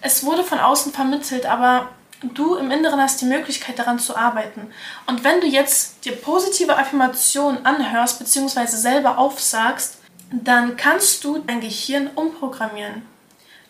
Es 0.00 0.24
wurde 0.24 0.42
von 0.42 0.58
außen 0.58 0.92
vermittelt, 0.92 1.46
aber 1.46 1.90
du 2.22 2.56
im 2.56 2.72
Inneren 2.72 3.00
hast 3.00 3.20
die 3.20 3.26
Möglichkeit 3.26 3.78
daran 3.78 4.00
zu 4.00 4.16
arbeiten. 4.16 4.72
Und 5.06 5.22
wenn 5.22 5.40
du 5.40 5.46
jetzt 5.46 6.04
dir 6.04 6.16
positive 6.16 6.76
Affirmationen 6.76 7.64
anhörst 7.64 8.18
bzw. 8.18 8.66
selber 8.66 9.16
aufsagst, 9.16 9.99
dann 10.30 10.76
kannst 10.76 11.24
du 11.24 11.38
dein 11.38 11.60
Gehirn 11.60 12.08
umprogrammieren. 12.14 13.02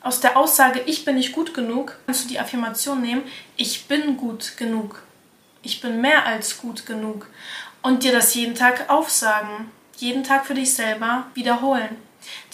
Aus 0.03 0.21
der 0.21 0.37
Aussage, 0.37 0.81
ich 0.87 1.05
bin 1.05 1.17
nicht 1.17 1.33
gut 1.33 1.53
genug, 1.53 1.99
kannst 2.07 2.25
du 2.25 2.29
die 2.29 2.39
Affirmation 2.39 3.03
nehmen, 3.03 3.23
ich 3.57 3.87
bin 3.87 4.17
gut 4.17 4.57
genug. 4.57 5.03
Ich 5.63 5.81
bin 5.81 6.01
mehr 6.01 6.25
als 6.25 6.59
gut 6.59 6.87
genug. 6.87 7.27
Und 7.83 8.03
dir 8.03 8.13
das 8.13 8.35
jeden 8.35 8.55
Tag 8.55 8.89
aufsagen. 8.89 9.71
Jeden 9.99 10.25
Tag 10.25 10.47
für 10.47 10.55
dich 10.55 10.73
selber 10.73 11.27
wiederholen. 11.35 11.97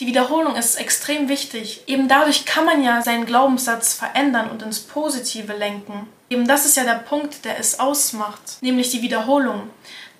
Die 0.00 0.06
Wiederholung 0.06 0.56
ist 0.56 0.76
extrem 0.76 1.28
wichtig. 1.28 1.82
Eben 1.86 2.08
dadurch 2.08 2.44
kann 2.44 2.64
man 2.64 2.82
ja 2.82 3.02
seinen 3.02 3.26
Glaubenssatz 3.26 3.94
verändern 3.94 4.50
und 4.50 4.62
ins 4.62 4.80
Positive 4.80 5.52
lenken. 5.52 6.08
Eben 6.28 6.48
das 6.48 6.66
ist 6.66 6.76
ja 6.76 6.84
der 6.84 6.94
Punkt, 6.94 7.44
der 7.44 7.58
es 7.58 7.78
ausmacht, 7.78 8.60
nämlich 8.60 8.90
die 8.90 9.02
Wiederholung, 9.02 9.70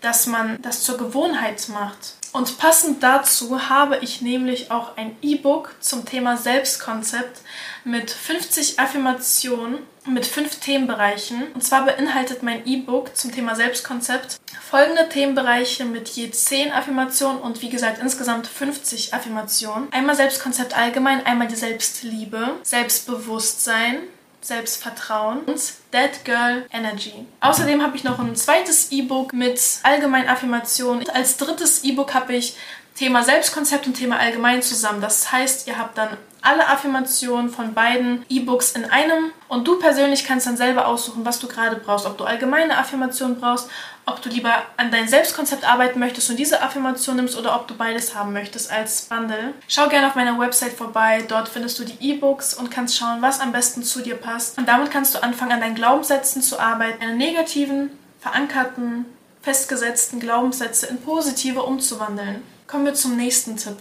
dass 0.01 0.27
man 0.27 0.61
das 0.63 0.83
zur 0.83 0.99
Gewohnheit 0.99 1.69
macht. 1.69 2.15
Und 2.33 2.59
passend 2.59 3.03
dazu 3.03 3.71
habe 3.71 3.99
ich 4.03 4.21
nämlich 4.21 4.71
auch 4.71 4.97
ein 4.97 5.17
E-Book 5.23 5.75
zum 5.81 6.05
Thema 6.05 6.37
Selbstkonzept 6.37 7.41
mit 7.85 8.11
50 8.11 8.79
Affirmationen 8.79 9.79
mit 10.07 10.27
fünf 10.27 10.61
Themenbereichen. 10.61 11.45
Und 11.55 11.65
zwar 11.65 11.85
beinhaltet 11.85 12.43
mein 12.43 12.67
E-Book 12.67 13.17
zum 13.17 13.33
Thema 13.33 13.55
Selbstkonzept 13.55 14.39
folgende 14.61 15.09
Themenbereiche 15.09 15.85
mit 15.85 16.09
je 16.09 16.31
10 16.31 16.73
Affirmationen 16.73 17.41
und 17.41 17.63
wie 17.63 17.71
gesagt 17.71 18.01
insgesamt 18.01 18.47
50 18.47 19.15
Affirmationen. 19.15 19.93
Einmal 19.93 20.17
Selbstkonzept 20.17 20.77
allgemein, 20.77 21.25
einmal 21.25 21.49
die 21.49 21.57
Selbstliebe, 21.57 22.57
Selbstbewusstsein, 22.63 23.99
Selbstvertrauen 24.47 25.41
und 25.41 25.61
That 25.91 26.25
Girl 26.25 26.67
Energy. 26.73 27.27
Außerdem 27.41 27.83
habe 27.83 27.97
ich 27.97 28.05
noch 28.05 28.19
ein 28.19 28.37
zweites 28.37 28.93
E-Book 28.93 29.33
mit 29.33 29.61
allgemeinen 29.83 30.29
Affirmationen. 30.29 31.09
Als 31.11 31.37
drittes 31.37 31.85
E-Book 31.85 32.15
habe 32.15 32.35
ich 32.35 32.57
Thema 32.97 33.23
Selbstkonzept 33.23 33.87
und 33.87 33.95
Thema 33.95 34.19
allgemein 34.19 34.63
zusammen. 34.63 35.03
Das 35.03 35.31
heißt, 35.31 35.69
ihr 35.69 35.79
habt 35.79 35.99
dann 35.99 36.17
alle 36.41 36.67
Affirmationen 36.69 37.51
von 37.51 37.75
beiden 37.75 38.25
E-Books 38.29 38.73
in 38.73 38.85
einem 38.85 39.33
und 39.49 39.67
du 39.67 39.79
persönlich 39.79 40.25
kannst 40.25 40.47
dann 40.47 40.57
selber 40.57 40.87
aussuchen, 40.87 41.25
was 41.25 41.39
du 41.39 41.49
gerade 41.49 41.77
brauchst. 41.77 42.07
Ob 42.07 42.17
du 42.17 42.25
allgemeine 42.25 42.79
Affirmationen 42.79 43.39
brauchst, 43.39 43.69
ob 44.07 44.23
du 44.23 44.29
lieber 44.29 44.55
an 44.77 44.91
dein 44.91 45.09
Selbstkonzept 45.09 45.69
arbeiten 45.69 45.99
möchtest 45.99 46.31
und 46.31 46.39
diese 46.39 46.63
Affirmation 46.63 47.17
nimmst 47.17 47.37
oder 47.37 47.57
ob 47.57 47.67
du 47.67 47.75
beides 47.75 48.15
haben 48.15 48.33
möchtest 48.33 48.71
als 48.71 49.03
Bundle. 49.03 49.53
Schau 49.67 49.89
gerne 49.89 50.07
auf 50.07 50.15
meiner 50.15 50.39
Website 50.39 50.73
vorbei. 50.73 51.25
Dort 51.27 51.49
findest 51.49 51.79
du 51.79 51.85
die 51.85 52.13
E-Books 52.13 52.55
und 52.55 52.71
kannst 52.71 52.97
schauen, 52.97 53.21
was 53.21 53.41
am 53.41 53.53
besten 53.53 53.83
zu 53.83 54.01
dir 54.01 54.15
passt. 54.15 54.57
Und 54.57 54.69
damit 54.69 54.91
kannst 54.91 55.15
du 55.15 55.23
anfangen, 55.23 55.53
an 55.53 55.61
deinen 55.61 55.75
Glaubenssätzen 55.75 56.41
zu 56.41 56.61
arbeiten, 56.61 57.01
deine 57.01 57.17
negativen, 57.17 57.91
verankerten, 58.21 59.05
festgesetzten 59.43 60.21
Glaubenssätze 60.21 60.87
in 60.87 61.01
positive 61.03 61.63
umzuwandeln. 61.63 62.43
Kommen 62.67 62.85
wir 62.85 62.95
zum 62.95 63.17
nächsten 63.17 63.57
Tipp. 63.57 63.77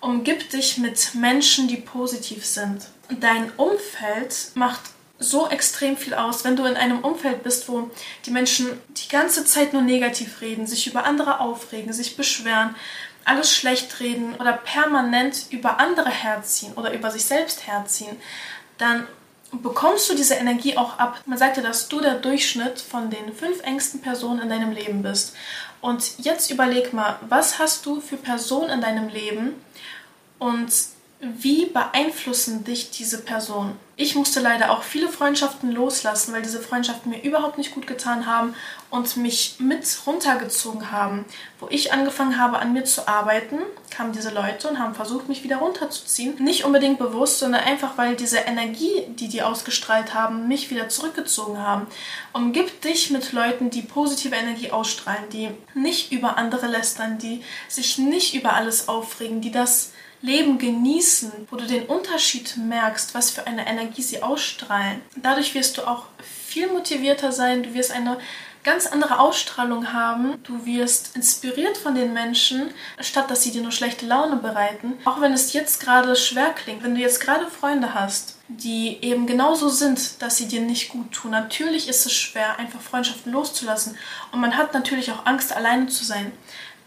Umgib 0.00 0.50
dich 0.50 0.78
mit 0.78 1.14
Menschen, 1.14 1.66
die 1.66 1.76
positiv 1.76 2.44
sind. 2.44 2.88
Dein 3.20 3.50
Umfeld 3.56 4.52
macht 4.54 4.80
so 5.18 5.48
extrem 5.48 5.96
viel 5.96 6.14
aus, 6.14 6.44
wenn 6.44 6.54
du 6.54 6.64
in 6.64 6.76
einem 6.76 7.00
Umfeld 7.00 7.42
bist, 7.42 7.68
wo 7.68 7.90
die 8.26 8.30
Menschen 8.30 8.68
die 8.90 9.08
ganze 9.08 9.44
Zeit 9.44 9.72
nur 9.72 9.82
negativ 9.82 10.40
reden, 10.40 10.66
sich 10.66 10.86
über 10.86 11.04
andere 11.04 11.40
aufregen, 11.40 11.92
sich 11.92 12.16
beschweren, 12.16 12.76
alles 13.24 13.52
schlecht 13.52 13.98
reden 14.00 14.34
oder 14.36 14.52
permanent 14.52 15.46
über 15.50 15.80
andere 15.80 16.10
herziehen 16.10 16.74
oder 16.74 16.92
über 16.92 17.10
sich 17.10 17.24
selbst 17.24 17.66
herziehen, 17.66 18.16
dann 18.76 19.06
bekommst 19.50 20.08
du 20.10 20.14
diese 20.14 20.34
Energie 20.34 20.76
auch 20.76 20.98
ab. 20.98 21.20
Man 21.26 21.38
sagt 21.38 21.56
ja, 21.56 21.62
dass 21.62 21.88
du 21.88 22.00
der 22.00 22.14
Durchschnitt 22.14 22.78
von 22.78 23.10
den 23.10 23.32
fünf 23.34 23.62
engsten 23.62 24.00
Personen 24.00 24.40
in 24.40 24.48
deinem 24.48 24.72
Leben 24.72 25.02
bist. 25.02 25.34
Und 25.80 26.18
jetzt 26.18 26.50
überleg 26.50 26.92
mal, 26.92 27.18
was 27.28 27.58
hast 27.58 27.86
du 27.86 28.00
für 28.00 28.16
Personen 28.16 28.70
in 28.70 28.80
deinem 28.80 29.08
Leben? 29.08 29.54
Und 30.38 30.72
wie 31.20 31.66
beeinflussen 31.66 32.62
dich 32.62 32.90
diese 32.90 33.18
Personen? 33.22 33.76
Ich 33.96 34.14
musste 34.14 34.38
leider 34.38 34.70
auch 34.70 34.84
viele 34.84 35.08
Freundschaften 35.08 35.72
loslassen, 35.72 36.32
weil 36.32 36.42
diese 36.42 36.60
Freundschaften 36.60 37.10
mir 37.10 37.20
überhaupt 37.24 37.58
nicht 37.58 37.74
gut 37.74 37.88
getan 37.88 38.26
haben 38.26 38.54
und 38.90 39.16
mich 39.16 39.56
mit 39.58 39.84
runtergezogen 40.06 40.92
haben. 40.92 41.24
Wo 41.58 41.66
ich 41.68 41.92
angefangen 41.92 42.38
habe, 42.38 42.60
an 42.60 42.72
mir 42.72 42.84
zu 42.84 43.08
arbeiten, 43.08 43.58
kamen 43.90 44.12
diese 44.12 44.30
Leute 44.30 44.68
und 44.68 44.78
haben 44.78 44.94
versucht, 44.94 45.28
mich 45.28 45.42
wieder 45.42 45.56
runterzuziehen. 45.56 46.40
Nicht 46.40 46.64
unbedingt 46.64 47.00
bewusst, 47.00 47.40
sondern 47.40 47.64
einfach, 47.64 47.98
weil 47.98 48.14
diese 48.14 48.38
Energie, 48.38 49.02
die 49.08 49.26
die 49.26 49.42
ausgestrahlt 49.42 50.14
haben, 50.14 50.46
mich 50.46 50.70
wieder 50.70 50.88
zurückgezogen 50.88 51.58
haben. 51.58 51.88
Umgib 52.32 52.80
dich 52.82 53.10
mit 53.10 53.32
Leuten, 53.32 53.70
die 53.70 53.82
positive 53.82 54.36
Energie 54.36 54.70
ausstrahlen, 54.70 55.28
die 55.32 55.50
nicht 55.74 56.12
über 56.12 56.38
andere 56.38 56.68
lästern, 56.68 57.18
die 57.18 57.42
sich 57.66 57.98
nicht 57.98 58.34
über 58.34 58.52
alles 58.52 58.88
aufregen, 58.88 59.40
die 59.40 59.50
das 59.50 59.90
Leben 60.20 60.58
genießen, 60.58 61.32
wo 61.50 61.56
du 61.56 61.66
den 61.66 61.86
Unterschied 61.86 62.56
merkst, 62.56 63.14
was 63.14 63.30
für 63.30 63.46
eine 63.46 63.66
Energie 63.66 64.02
sie 64.02 64.22
ausstrahlen. 64.22 65.00
Dadurch 65.16 65.54
wirst 65.54 65.78
du 65.78 65.86
auch 65.86 66.06
viel 66.22 66.68
motivierter 66.68 67.32
sein, 67.32 67.62
du 67.62 67.74
wirst 67.74 67.92
eine 67.92 68.18
ganz 68.68 68.86
andere 68.86 69.18
Ausstrahlung 69.20 69.94
haben. 69.94 70.42
Du 70.42 70.66
wirst 70.66 71.16
inspiriert 71.16 71.78
von 71.78 71.94
den 71.94 72.12
Menschen, 72.12 72.70
statt 73.00 73.30
dass 73.30 73.42
sie 73.42 73.50
dir 73.50 73.62
nur 73.62 73.72
schlechte 73.72 74.04
Laune 74.06 74.36
bereiten. 74.36 74.94
Auch 75.04 75.22
wenn 75.22 75.32
es 75.32 75.54
jetzt 75.54 75.80
gerade 75.80 76.14
schwer 76.16 76.50
klingt, 76.50 76.82
wenn 76.82 76.94
du 76.94 77.00
jetzt 77.00 77.20
gerade 77.20 77.46
Freunde 77.46 77.94
hast, 77.94 78.36
die 78.48 78.98
eben 79.02 79.26
genauso 79.26 79.68
sind, 79.68 80.20
dass 80.22 80.36
sie 80.36 80.48
dir 80.48 80.60
nicht 80.60 80.90
gut 80.90 81.12
tun. 81.12 81.30
Natürlich 81.30 81.88
ist 81.88 82.04
es 82.04 82.12
schwer, 82.12 82.58
einfach 82.58 82.80
Freundschaften 82.80 83.32
loszulassen. 83.32 83.96
Und 84.32 84.40
man 84.40 84.56
hat 84.56 84.74
natürlich 84.74 85.10
auch 85.12 85.24
Angst, 85.24 85.54
alleine 85.54 85.86
zu 85.86 86.04
sein. 86.04 86.32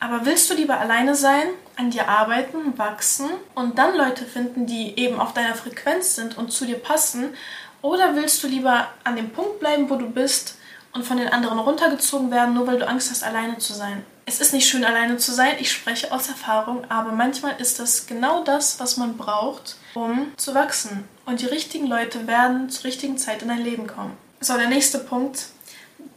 Aber 0.02 0.26
willst 0.26 0.50
du 0.50 0.56
lieber 0.56 0.80
alleine 0.80 1.14
sein, 1.16 1.48
an 1.78 1.92
dir 1.92 2.10
arbeiten, 2.10 2.76
wachsen 2.78 3.30
und 3.54 3.78
dann 3.78 3.96
Leute 3.96 4.26
finden, 4.26 4.66
die 4.66 4.98
eben 4.98 5.20
auf 5.20 5.34
deiner 5.34 5.54
Frequenz 5.54 6.16
sind 6.16 6.40
und 6.40 6.52
zu 6.52 6.66
dir 6.66 6.80
passen? 6.80 7.36
Oder 7.84 8.16
willst 8.16 8.44
du 8.44 8.48
lieber 8.48 8.88
an 9.04 9.16
dem 9.16 9.30
Punkt 9.30 9.60
bleiben, 9.60 9.92
wo 9.92 9.96
du 9.96 10.10
bist 10.10 10.56
und 10.92 11.06
von 11.06 11.18
den 11.18 11.30
anderen 11.30 11.60
runtergezogen 11.60 12.32
werden, 12.32 12.56
nur 12.56 12.66
weil 12.66 12.80
du 12.80 12.88
Angst 12.88 13.12
hast, 13.12 13.24
alleine 13.24 13.60
zu 13.60 13.74
sein? 13.74 14.04
Es 14.26 14.42
ist 14.42 14.54
nicht 14.54 14.68
schön, 14.68 14.84
alleine 14.84 15.18
zu 15.18 15.32
sein, 15.34 15.56
ich 15.60 15.72
spreche 15.72 16.12
aus 16.12 16.30
Erfahrung, 16.30 16.84
aber 16.90 17.12
manchmal 17.12 17.60
ist 17.60 17.80
das 17.80 18.08
genau 18.08 18.44
das, 18.44 18.80
was 18.80 18.98
man 18.98 19.18
braucht, 19.18 19.76
um 19.94 20.32
zu 20.36 20.56
wachsen. 20.56 21.08
Und 21.28 21.42
die 21.42 21.48
richtigen 21.48 21.86
Leute 21.86 22.26
werden 22.26 22.72
zur 22.72 22.86
richtigen 22.86 23.20
Zeit 23.20 23.44
in 23.44 23.50
dein 23.50 23.64
Leben 23.64 23.86
kommen. 23.86 24.18
So, 24.40 24.58
der 24.58 24.68
nächste 24.68 24.98
Punkt. 24.98 25.46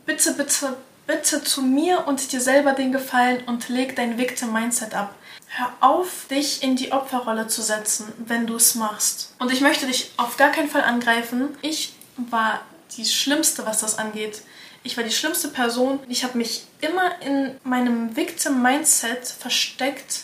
Bitte, 0.06 0.32
bitte, 0.32 0.76
bitte 1.06 1.42
zu 1.42 1.62
mir 1.62 2.06
und 2.06 2.32
dir 2.32 2.40
selber 2.40 2.72
den 2.72 2.92
Gefallen 2.92 3.44
und 3.46 3.68
leg 3.68 3.96
dein 3.96 4.18
Victim-Mindset 4.18 4.94
ab. 4.94 5.14
Hör 5.48 5.72
auf, 5.80 6.26
dich 6.30 6.62
in 6.62 6.76
die 6.76 6.92
Opferrolle 6.92 7.46
zu 7.46 7.62
setzen, 7.62 8.12
wenn 8.18 8.46
du 8.46 8.56
es 8.56 8.74
machst. 8.74 9.34
Und 9.38 9.52
ich 9.52 9.60
möchte 9.60 9.86
dich 9.86 10.10
auf 10.16 10.36
gar 10.36 10.50
keinen 10.50 10.68
Fall 10.68 10.82
angreifen. 10.82 11.56
Ich 11.62 11.94
war 12.16 12.62
die 12.96 13.04
Schlimmste, 13.04 13.64
was 13.66 13.80
das 13.80 13.98
angeht. 13.98 14.42
Ich 14.82 14.96
war 14.96 15.04
die 15.04 15.12
schlimmste 15.12 15.48
Person. 15.48 16.00
Ich 16.08 16.24
habe 16.24 16.36
mich 16.36 16.64
immer 16.80 17.20
in 17.22 17.56
meinem 17.62 18.16
Victim-Mindset 18.16 19.26
versteckt 19.26 20.22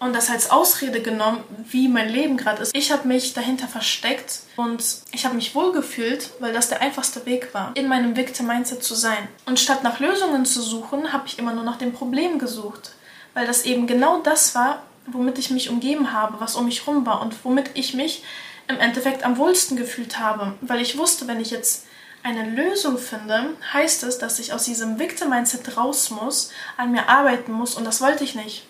und 0.00 0.14
das 0.14 0.30
als 0.30 0.50
Ausrede 0.50 1.02
genommen, 1.02 1.44
wie 1.68 1.86
mein 1.86 2.08
Leben 2.08 2.36
gerade 2.38 2.62
ist. 2.62 2.74
Ich 2.74 2.90
habe 2.90 3.06
mich 3.06 3.34
dahinter 3.34 3.68
versteckt 3.68 4.40
und 4.56 4.82
ich 5.12 5.24
habe 5.26 5.36
mich 5.36 5.54
wohlgefühlt, 5.54 6.30
weil 6.40 6.52
das 6.52 6.70
der 6.70 6.80
einfachste 6.80 7.24
Weg 7.26 7.52
war, 7.52 7.72
in 7.74 7.86
meinem 7.86 8.16
Victim-Mindset 8.16 8.82
zu 8.82 8.94
sein. 8.94 9.28
Und 9.44 9.60
statt 9.60 9.84
nach 9.84 10.00
Lösungen 10.00 10.46
zu 10.46 10.62
suchen, 10.62 11.12
habe 11.12 11.26
ich 11.26 11.38
immer 11.38 11.52
nur 11.52 11.64
nach 11.64 11.76
dem 11.76 11.92
Problem 11.92 12.38
gesucht, 12.38 12.92
weil 13.34 13.46
das 13.46 13.64
eben 13.64 13.86
genau 13.86 14.20
das 14.22 14.54
war, 14.54 14.82
womit 15.06 15.38
ich 15.38 15.50
mich 15.50 15.68
umgeben 15.68 16.12
habe, 16.12 16.40
was 16.40 16.56
um 16.56 16.64
mich 16.64 16.86
rum 16.86 17.04
war 17.04 17.20
und 17.20 17.44
womit 17.44 17.70
ich 17.74 17.92
mich 17.92 18.24
im 18.68 18.78
Endeffekt 18.78 19.24
am 19.24 19.36
wohlsten 19.36 19.76
gefühlt 19.76 20.18
habe, 20.18 20.54
weil 20.62 20.80
ich 20.80 20.96
wusste, 20.96 21.28
wenn 21.28 21.40
ich 21.40 21.50
jetzt 21.50 21.86
eine 22.22 22.48
Lösung 22.48 22.96
finde, 22.98 23.50
heißt 23.72 24.02
es, 24.04 24.18
dass 24.18 24.38
ich 24.38 24.52
aus 24.52 24.64
diesem 24.64 24.98
Victim-Mindset 24.98 25.76
raus 25.76 26.10
muss, 26.10 26.50
an 26.76 26.92
mir 26.92 27.08
arbeiten 27.08 27.52
muss 27.52 27.74
und 27.74 27.84
das 27.84 28.00
wollte 28.00 28.24
ich 28.24 28.34
nicht. 28.34 28.66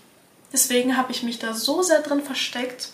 Deswegen 0.52 0.96
habe 0.96 1.12
ich 1.12 1.22
mich 1.22 1.38
da 1.38 1.54
so 1.54 1.82
sehr 1.82 2.00
drin 2.00 2.22
versteckt. 2.22 2.88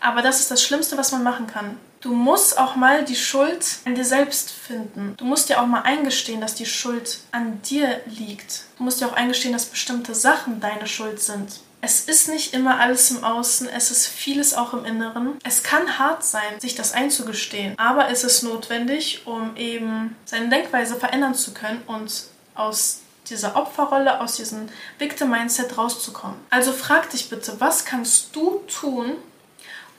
Aber 0.00 0.22
das 0.22 0.40
ist 0.40 0.50
das 0.50 0.62
Schlimmste, 0.62 0.96
was 0.96 1.12
man 1.12 1.22
machen 1.22 1.46
kann. 1.46 1.78
Du 2.00 2.14
musst 2.14 2.58
auch 2.58 2.76
mal 2.76 3.04
die 3.04 3.16
Schuld 3.16 3.66
an 3.84 3.96
dir 3.96 4.04
selbst 4.04 4.50
finden. 4.50 5.14
Du 5.16 5.24
musst 5.24 5.48
dir 5.48 5.60
auch 5.60 5.66
mal 5.66 5.82
eingestehen, 5.82 6.40
dass 6.40 6.54
die 6.54 6.66
Schuld 6.66 7.18
an 7.32 7.60
dir 7.62 8.00
liegt. 8.06 8.64
Du 8.76 8.84
musst 8.84 9.00
dir 9.00 9.08
auch 9.08 9.14
eingestehen, 9.14 9.52
dass 9.52 9.66
bestimmte 9.66 10.14
Sachen 10.14 10.60
deine 10.60 10.86
Schuld 10.86 11.20
sind. 11.20 11.60
Es 11.80 12.00
ist 12.00 12.28
nicht 12.28 12.54
immer 12.54 12.80
alles 12.80 13.10
im 13.12 13.22
Außen, 13.22 13.68
es 13.68 13.92
ist 13.92 14.06
vieles 14.06 14.54
auch 14.54 14.74
im 14.74 14.84
Inneren. 14.84 15.38
Es 15.44 15.62
kann 15.62 15.98
hart 15.98 16.24
sein, 16.24 16.58
sich 16.58 16.74
das 16.74 16.92
einzugestehen, 16.92 17.78
aber 17.78 18.10
es 18.10 18.24
ist 18.24 18.42
notwendig, 18.42 19.22
um 19.26 19.56
eben 19.56 20.16
seine 20.24 20.48
Denkweise 20.48 20.96
verändern 20.96 21.36
zu 21.36 21.54
können 21.54 21.80
und 21.86 22.24
aus 22.56 23.02
dieser 23.30 23.56
Opferrolle, 23.56 24.20
aus 24.20 24.36
diesem 24.36 24.68
Victim-Mindset 24.98 25.76
rauszukommen. 25.76 26.36
Also 26.50 26.72
frag 26.72 27.10
dich 27.10 27.28
bitte, 27.28 27.60
was 27.60 27.84
kannst 27.84 28.34
du 28.34 28.60
tun, 28.66 29.16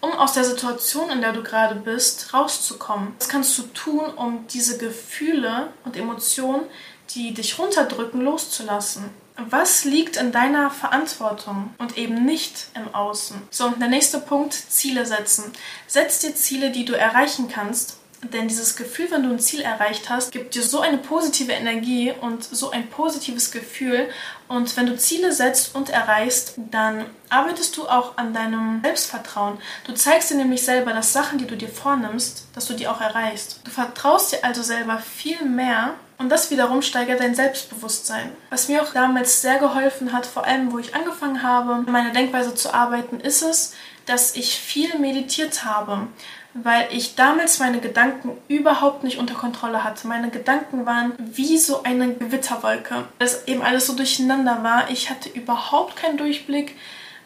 um 0.02 0.12
aus 0.14 0.34
der 0.34 0.44
Situation, 0.44 1.10
in 1.10 1.22
der 1.22 1.34
du 1.34 1.44
gerade 1.44 1.76
bist, 1.76 2.34
rauszukommen? 2.34 3.14
Was 3.20 3.30
kannst 3.30 3.58
du 3.58 3.64
tun, 3.64 4.06
um 4.16 4.48
diese 4.48 4.78
Gefühle 4.78 5.68
und 5.84 5.98
Emotionen, 5.98 6.64
die 7.12 7.34
dich 7.34 7.60
runterdrücken, 7.60 8.22
loszulassen? 8.22 9.10
Was 9.50 9.86
liegt 9.86 10.18
in 10.18 10.34
deiner 10.34 10.70
Verantwortung 10.70 11.74
und 11.78 11.98
eben 11.98 12.26
nicht 12.26 12.68
im 12.76 12.94
Außen? 12.94 13.42
So, 13.52 13.68
und 13.68 13.80
der 13.80 13.88
nächste 13.88 14.20
Punkt, 14.20 14.54
Ziele 14.54 15.06
setzen. 15.06 15.54
Setz 15.88 16.20
dir 16.20 16.36
Ziele, 16.36 16.72
die 16.72 16.84
du 16.84 16.94
erreichen 16.94 17.48
kannst 17.48 17.99
denn 18.24 18.48
dieses 18.48 18.76
Gefühl, 18.76 19.10
wenn 19.12 19.24
du 19.24 19.30
ein 19.30 19.40
Ziel 19.40 19.62
erreicht 19.62 20.10
hast, 20.10 20.32
gibt 20.32 20.54
dir 20.54 20.64
so 20.64 20.82
eine 20.82 20.98
positive 20.98 21.54
Energie 21.54 22.12
und 22.20 22.44
so 22.44 22.70
ein 22.72 22.88
positives 22.90 23.52
Gefühl. 23.52 24.10
Und 24.48 24.76
wenn 24.76 24.88
du 24.88 24.98
Ziele 24.98 25.32
setzt 25.32 25.74
und 25.76 25.90
erreichst, 25.90 26.56
dann 26.58 27.06
arbeitest 27.30 27.78
du 27.78 27.88
auch 27.88 28.18
an 28.18 28.34
deinem 28.34 28.82
Selbstvertrauen. 28.84 29.58
Du 29.86 29.94
zeigst 29.94 30.32
dir 30.32 30.36
nämlich 30.36 30.64
selber, 30.64 30.92
dass 30.92 31.14
Sachen, 31.14 31.38
die 31.38 31.48
du 31.48 31.56
dir 31.56 31.70
vornimmst, 31.70 32.48
dass 32.54 32.66
du 32.66 32.74
die 32.74 32.88
auch 32.88 33.00
erreichst. 33.00 33.62
Du 33.64 33.72
vertraust 33.72 34.34
dir 34.34 34.44
also 34.44 34.64
selber 34.64 34.98
viel 34.98 35.46
mehr 35.46 35.94
und 36.18 36.30
das 36.30 36.52
wiederum 36.52 36.82
steigert 36.82 37.22
dein 37.22 37.36
Selbstbewusstsein. 37.36 38.32
Was 38.50 38.68
mir 38.68 38.84
auch 38.84 38.92
damals 38.92 39.42
sehr 39.42 39.60
geholfen 39.60 40.12
hat, 40.12 40.26
vor 40.26 40.44
allem 40.44 40.74
wo 40.74 40.80
ich 40.80 40.94
angefangen 40.94 41.44
habe, 41.44 41.90
meine 41.90 42.12
Denkweise 42.12 42.54
zu 42.54 42.74
arbeiten, 42.74 43.22
ist 43.22 43.42
es, 43.42 43.74
dass 44.06 44.36
ich 44.36 44.60
viel 44.60 44.98
meditiert 45.00 45.64
habe 45.64 46.08
weil 46.54 46.88
ich 46.92 47.16
damals 47.16 47.60
meine 47.60 47.80
Gedanken 47.80 48.32
überhaupt 48.48 49.04
nicht 49.04 49.20
unter 49.20 49.36
Kontrolle 49.36 49.84
hatte. 49.84 50.08
Meine 50.08 50.30
Gedanken 50.30 50.86
waren 50.86 51.14
wie 51.18 51.58
so 51.58 51.84
eine 51.84 52.14
Gewitterwolke, 52.14 53.06
dass 53.20 53.48
eben 53.48 53.62
alles 53.62 53.88
so 53.88 53.96
durcheinander 53.96 54.64
war. 54.64 54.90
Ich 54.90 55.10
hatte 55.10 55.30
überhaupt 55.30 55.96
keinen 55.96 56.18
Durchblick 56.18 56.76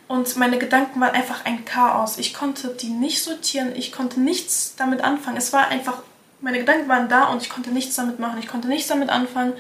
und 0.08 0.36
meine 0.36 0.58
Gedanken 0.58 1.00
waren 1.00 1.16
einfach 1.16 1.46
ein 1.46 1.64
Chaos. 1.64 2.18
Ich 2.18 2.34
konnte 2.34 2.76
die 2.80 2.90
nicht 2.90 3.24
sortieren, 3.24 3.74
ich 3.76 3.92
konnte 3.92 4.20
nichts 4.20 4.76
damit 4.76 5.02
anfangen. 5.02 5.38
Es 5.38 5.54
war 5.54 5.68
einfach 5.70 6.04
Meine 6.42 6.60
Gedanken 6.60 6.90
waren 6.90 7.08
da 7.08 7.30
und 7.30 7.42
ich 7.42 7.50
konnte 7.50 7.72
nichts 7.72 7.96
damit 7.96 8.20
machen. 8.20 8.38
Ich 8.40 8.50
konnte 8.50 8.68
nichts 8.68 8.90
damit 8.90 9.10
anfangen. 9.10 9.54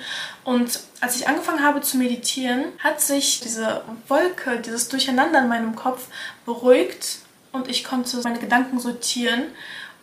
Und 0.43 0.81
als 0.99 1.15
ich 1.15 1.29
angefangen 1.29 1.63
habe 1.63 1.79
zu 1.79 1.95
meditieren, 1.97 2.65
hat 2.79 2.99
sich 2.99 3.39
diese 3.39 3.83
Wolke, 4.09 4.59
dieses 4.59 4.89
Durcheinander 4.89 5.39
in 5.39 5.47
meinem 5.47 5.77
Kopf 5.77 6.07
beruhigt 6.45 7.19
und 7.53 7.69
ich 7.69 7.85
konnte 7.85 8.19
meine 8.23 8.39
Gedanken 8.39 8.79
sortieren 8.79 9.43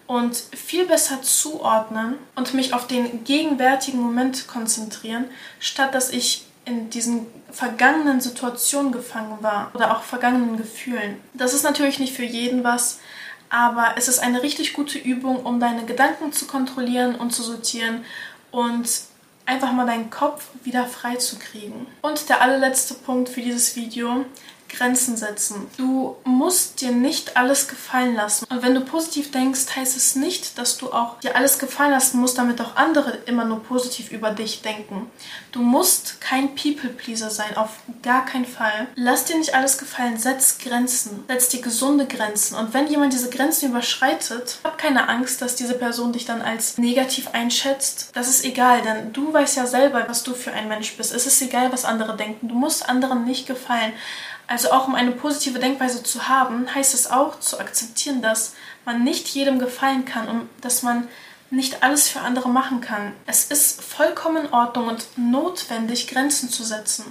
und 0.07 0.35
viel 0.35 0.87
besser 0.87 1.21
zuordnen 1.23 2.17
und 2.35 2.55
mich 2.55 2.73
auf 2.73 2.87
den 2.87 3.25
gegenwärtigen 3.25 4.01
Moment 4.01 4.49
konzentrieren, 4.49 5.27
statt 5.59 5.95
dass 5.95 6.11
ich 6.11 6.47
in 6.65 6.91
diesen 6.91 7.27
vergangenen 7.51 8.21
Situationen 8.21 8.93
gefangen 8.93 9.39
war 9.43 9.71
oder 9.75 9.97
auch 9.97 10.03
vergangenen 10.03 10.57
Gefühlen. 10.57 11.21
Das 11.35 11.53
ist 11.53 11.65
natürlich 11.65 11.99
nicht 11.99 12.15
für 12.15 12.25
jeden 12.25 12.65
was, 12.65 13.01
aber 13.51 13.95
es 13.97 14.09
ist 14.09 14.21
eine 14.21 14.43
richtig 14.43 14.73
gute 14.73 14.99
Übung, 14.99 15.45
um 15.45 15.59
deine 15.59 15.85
Gedanken 15.85 16.33
zu 16.33 16.47
kontrollieren 16.47 17.17
und 17.17 17.33
zu 17.33 17.43
sortieren 17.43 18.05
und 18.53 18.89
einfach 19.47 19.73
mal 19.73 19.87
deinen 19.87 20.11
Kopf 20.11 20.47
wieder 20.63 20.87
frei 20.87 21.17
zu 21.17 21.37
kriegen. 21.39 21.87
Und 22.03 22.29
der 22.29 22.41
allerletzte 22.41 22.95
Punkt 22.95 23.29
für 23.29 23.41
dieses 23.41 23.75
Video 23.75 24.25
Grenzen 24.71 25.17
setzen. 25.17 25.67
Du 25.77 26.17
musst 26.25 26.81
dir 26.81 26.93
nicht 26.93 27.37
alles 27.37 27.69
gefallen 27.69 28.15
lassen. 28.15 28.47
Und 28.49 28.63
wenn 28.63 28.75
du 28.75 28.81
positiv 28.81 29.31
denkst, 29.31 29.77
heißt 29.77 29.97
es 29.97 30.17
nicht, 30.17 30.59
dass 30.59 30.79
du 30.79 30.93
auch 30.93 31.21
dir 31.21 31.37
alles 31.37 31.59
gefallen 31.59 31.91
lassen 31.91 32.21
musst, 32.21 32.39
damit 32.39 32.61
auch 32.61 32.77
andere 32.77 33.11
immer 33.27 33.45
nur 33.45 33.63
positiv 33.63 34.11
über 34.11 34.31
dich 34.31 34.63
denken. 34.63 35.11
Du 35.53 35.61
musst 35.61 36.21
kein 36.21 36.55
People-Pleaser 36.55 37.31
sein, 37.31 37.57
auf 37.57 37.71
gar 38.03 38.25
keinen 38.25 38.47
Fall. 38.47 38.87
Lass 38.95 39.25
dir 39.25 39.37
nicht 39.39 39.55
alles 39.55 39.79
gefallen, 39.79 40.19
setz 40.19 40.59
Grenzen. 40.59 41.25
Setz 41.29 41.49
dir 41.49 41.61
gesunde 41.61 42.07
Grenzen. 42.07 42.57
Und 42.57 42.73
wenn 42.73 42.87
jemand 42.87 43.13
diese 43.13 43.31
Grenzen 43.31 43.71
überschreitet, 43.71 44.59
hab 44.65 44.79
keine 44.79 45.09
Angst, 45.09 45.43
dass 45.43 45.57
diese 45.57 45.75
Person 45.75 46.13
dich 46.13 46.25
dann 46.25 46.43
als 46.43 46.79
negativ 46.79 47.29
einschätzt. 47.33 48.11
Das 48.15 48.29
ist 48.29 48.45
egal, 48.45 48.83
denn 48.83 49.13
du 49.13 49.33
weißt 49.33 49.57
ja 49.57 49.67
selber, 49.67 50.09
was 50.09 50.23
du 50.23 50.35
für 50.35 50.53
ein 50.53 50.69
Mensch 50.69 50.97
bist. 50.97 51.13
Es 51.13 51.27
ist 51.27 51.43
egal, 51.43 51.73
was 51.73 51.85
andere 51.85 52.17
denken. 52.17 52.49
Du 52.49 52.55
musst 52.55 52.89
anderen 52.89 53.25
nicht 53.25 53.47
gefallen. 53.47 53.93
Also 54.51 54.73
auch 54.73 54.89
um 54.89 54.97
eine 54.97 55.13
positive 55.13 55.61
Denkweise 55.61 56.03
zu 56.03 56.27
haben, 56.27 56.75
heißt 56.75 56.93
es 56.93 57.09
auch 57.09 57.39
zu 57.39 57.61
akzeptieren, 57.61 58.21
dass 58.21 58.55
man 58.85 59.05
nicht 59.05 59.29
jedem 59.29 59.61
gefallen 59.61 60.05
kann 60.05 60.27
und 60.27 60.49
dass 60.61 60.83
man 60.83 61.07
nicht 61.51 61.85
alles 61.85 62.09
für 62.09 62.19
andere 62.19 62.49
machen 62.49 62.81
kann. 62.81 63.13
Es 63.29 63.45
ist 63.45 63.81
vollkommen 63.81 64.47
in 64.47 64.53
Ordnung 64.53 64.89
und 64.89 65.07
notwendig, 65.17 66.09
Grenzen 66.09 66.51
zu 66.51 66.65
setzen, 66.65 67.05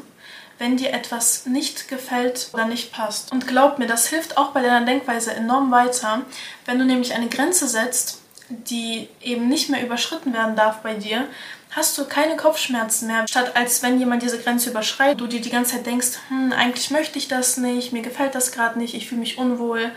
wenn 0.57 0.75
dir 0.75 0.91
etwas 0.91 1.45
nicht 1.45 1.87
gefällt 1.87 2.49
oder 2.51 2.65
nicht 2.65 2.91
passt. 2.91 3.31
Und 3.31 3.47
glaub 3.47 3.79
mir, 3.79 3.87
das 3.87 4.07
hilft 4.07 4.37
auch 4.37 4.51
bei 4.51 4.61
deiner 4.61 4.85
Denkweise 4.85 5.33
enorm 5.33 5.71
weiter, 5.71 6.23
wenn 6.65 6.77
du 6.77 6.83
nämlich 6.83 7.13
eine 7.13 7.29
Grenze 7.29 7.69
setzt, 7.69 8.19
die 8.49 9.07
eben 9.21 9.47
nicht 9.47 9.69
mehr 9.69 9.85
überschritten 9.85 10.33
werden 10.33 10.57
darf 10.57 10.81
bei 10.81 10.95
dir, 10.95 11.25
hast 11.71 11.97
du 11.97 12.05
keine 12.05 12.35
Kopfschmerzen 12.35 13.07
mehr, 13.07 13.27
statt 13.27 13.55
als 13.55 13.83
wenn 13.83 13.99
jemand 13.99 14.23
diese 14.23 14.39
Grenze 14.39 14.71
überschreitet, 14.71 15.21
du 15.21 15.27
dir 15.27 15.41
die 15.41 15.49
ganze 15.49 15.75
Zeit 15.75 15.85
denkst, 15.85 16.19
hm, 16.29 16.51
eigentlich 16.51 16.89
möchte 16.91 17.17
ich 17.17 17.27
das 17.27 17.57
nicht, 17.57 17.93
mir 17.93 18.01
gefällt 18.01 18.35
das 18.35 18.51
gerade 18.51 18.79
nicht, 18.79 18.95
ich 18.95 19.07
fühle 19.07 19.21
mich 19.21 19.37
unwohl. 19.37 19.91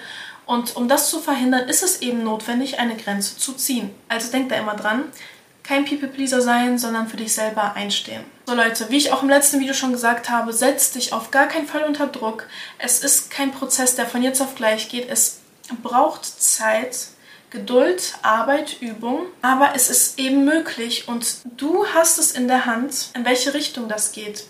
Und 0.45 0.77
um 0.77 0.89
das 0.89 1.09
zu 1.09 1.21
verhindern, 1.21 1.69
ist 1.69 1.83
es 1.83 2.03
eben 2.03 2.25
notwendig, 2.25 2.79
eine 2.79 2.97
Grenze 2.97 3.37
zu 3.39 3.53
ziehen. 3.53 3.91
Also 4.09 4.31
denk 4.31 4.49
da 4.49 4.57
immer 4.57 4.75
dran, 4.75 5.05
kein 5.63 5.85
People-Pleaser 5.85 6.43
sein, 6.43 6.79
sondern 6.79 7.09
für 7.09 7.17
dich 7.17 7.33
selber 7.33 7.75
einstehen. 7.75 8.25
So 8.47 8.55
Leute, 8.55 8.91
wie 8.91 8.97
ich 8.97 9.13
auch 9.13 9.23
im 9.23 9.29
letzten 9.29 9.61
Video 9.61 9.73
schon 9.73 9.93
gesagt 9.93 10.29
habe, 10.29 10.53
setz 10.53 10.91
dich 10.91 11.13
auf 11.13 11.31
gar 11.31 11.47
keinen 11.47 11.69
Fall 11.69 11.85
unter 11.85 12.09
Druck. 12.09 12.49
Es 12.79 13.03
ist 13.03 13.31
kein 13.31 13.53
Prozess, 13.53 13.95
der 13.95 14.07
von 14.07 14.23
jetzt 14.23 14.43
auf 14.43 14.57
gleich 14.57 14.89
geht. 14.89 15.09
Es 15.09 15.39
braucht 15.83 16.25
Zeit, 16.25 17.07
Geduld, 17.53 18.15
Arbeit, 18.23 18.81
Übung. 18.81 19.27
Aber 19.43 19.73
es 19.75 19.91
ist 19.91 20.19
eben 20.19 20.45
möglich 20.45 21.07
und 21.07 21.37
du 21.59 21.87
hast 21.87 22.19
es 22.19 22.33
in 22.33 22.49
der 22.49 22.65
Hand, 22.65 23.11
in 23.15 23.27
welche 23.27 23.53
Richtung 23.53 23.89
das 23.89 24.13
geht. 24.13 24.45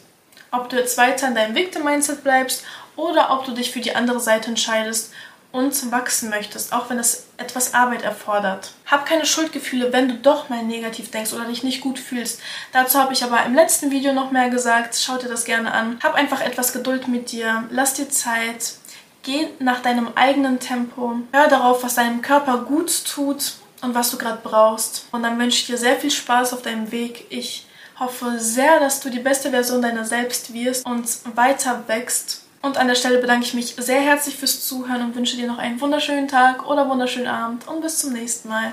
Ob 0.53 0.69
du 0.69 0.77
jetzt 0.77 0.97
weiter 0.99 1.27
in 1.27 1.35
deinem 1.35 1.57
Victim-Mindset 1.57 2.23
bleibst 2.23 2.65
oder 2.95 3.33
ob 3.33 3.45
du 3.45 3.53
dich 3.53 3.73
für 3.73 3.81
die 3.81 3.97
andere 3.97 4.21
Seite 4.21 4.49
entscheidest 4.49 5.13
und 5.51 5.91
wachsen 5.91 6.31
möchtest, 6.31 6.73
auch 6.73 6.89
wenn 6.91 6.99
es 6.99 7.27
etwas 7.37 7.75
Arbeit 7.75 8.03
erfordert. 8.03 8.73
Hab 8.87 9.05
keine 9.05 9.27
Schuldgefühle, 9.27 9.93
wenn 9.93 10.09
du 10.09 10.15
doch 10.15 10.49
mal 10.49 10.63
negativ 10.63 11.11
denkst 11.11 11.33
oder 11.33 11.45
dich 11.45 11.63
nicht 11.63 11.81
gut 11.81 11.99
fühlst. 11.99 12.41
Dazu 12.73 12.99
habe 12.99 13.13
ich 13.13 13.23
aber 13.23 13.45
im 13.45 13.55
letzten 13.55 13.91
Video 13.91 14.13
noch 14.13 14.31
mehr 14.31 14.49
gesagt. 14.49 14.97
Schau 14.97 15.19
dir 15.19 15.29
das 15.29 15.45
gerne 15.45 15.73
an. 15.73 15.99
Hab 16.03 16.15
einfach 16.15 16.41
etwas 16.41 16.73
Geduld 16.73 17.09
mit 17.09 17.33
dir. 17.33 17.65
Lass 17.71 17.95
dir 17.95 18.09
Zeit. 18.09 18.75
Geh 19.23 19.49
nach 19.61 19.83
deinem 19.83 20.09
eigenen 20.17 20.59
Tempo. 20.59 21.15
Hör 21.31 21.49
darauf, 21.49 21.85
was 21.85 21.95
deinem 21.95 22.23
Körper 22.23 22.59
gut 22.59 23.05
tut 23.05 23.55
und 23.81 23.95
was 23.95 24.11
du 24.11 24.19
gerade 24.19 24.41
brauchst. 24.43 25.07
Und 25.13 25.23
dann 25.23 25.39
wünsche 25.39 25.59
ich 25.59 25.67
dir 25.67 25.79
sehr 25.79 25.97
viel 25.97 26.11
Spaß 26.11 26.53
auf 26.53 26.63
deinem 26.63 26.91
Weg. 26.91 27.27
Ich 27.31 27.67
hoffe 28.01 28.39
sehr, 28.39 28.81
dass 28.81 29.01
du 29.01 29.11
die 29.11 29.21
beste 29.21 29.51
Version 29.51 29.81
deiner 29.81 30.05
selbst 30.05 30.53
wirst 30.53 30.85
und 30.85 31.07
weiter 31.37 31.85
wächst. 31.87 32.43
Und 32.63 32.79
an 32.79 32.89
der 32.89 32.95
Stelle 32.95 33.19
bedanke 33.19 33.45
ich 33.47 33.55
mich 33.55 33.75
sehr 33.77 34.01
herzlich 34.01 34.37
fürs 34.37 34.67
Zuhören 34.67 35.03
und 35.03 35.17
wünsche 35.17 35.37
dir 35.37 35.47
noch 35.47 35.59
einen 35.59 35.81
wunderschönen 35.81 36.29
Tag 36.29 36.69
oder 36.69 36.89
wunderschönen 36.89 37.29
Abend 37.29 37.67
und 37.69 37.81
bis 37.81 37.99
zum 37.99 38.13
nächsten 38.13 38.49
Mal. 38.49 38.73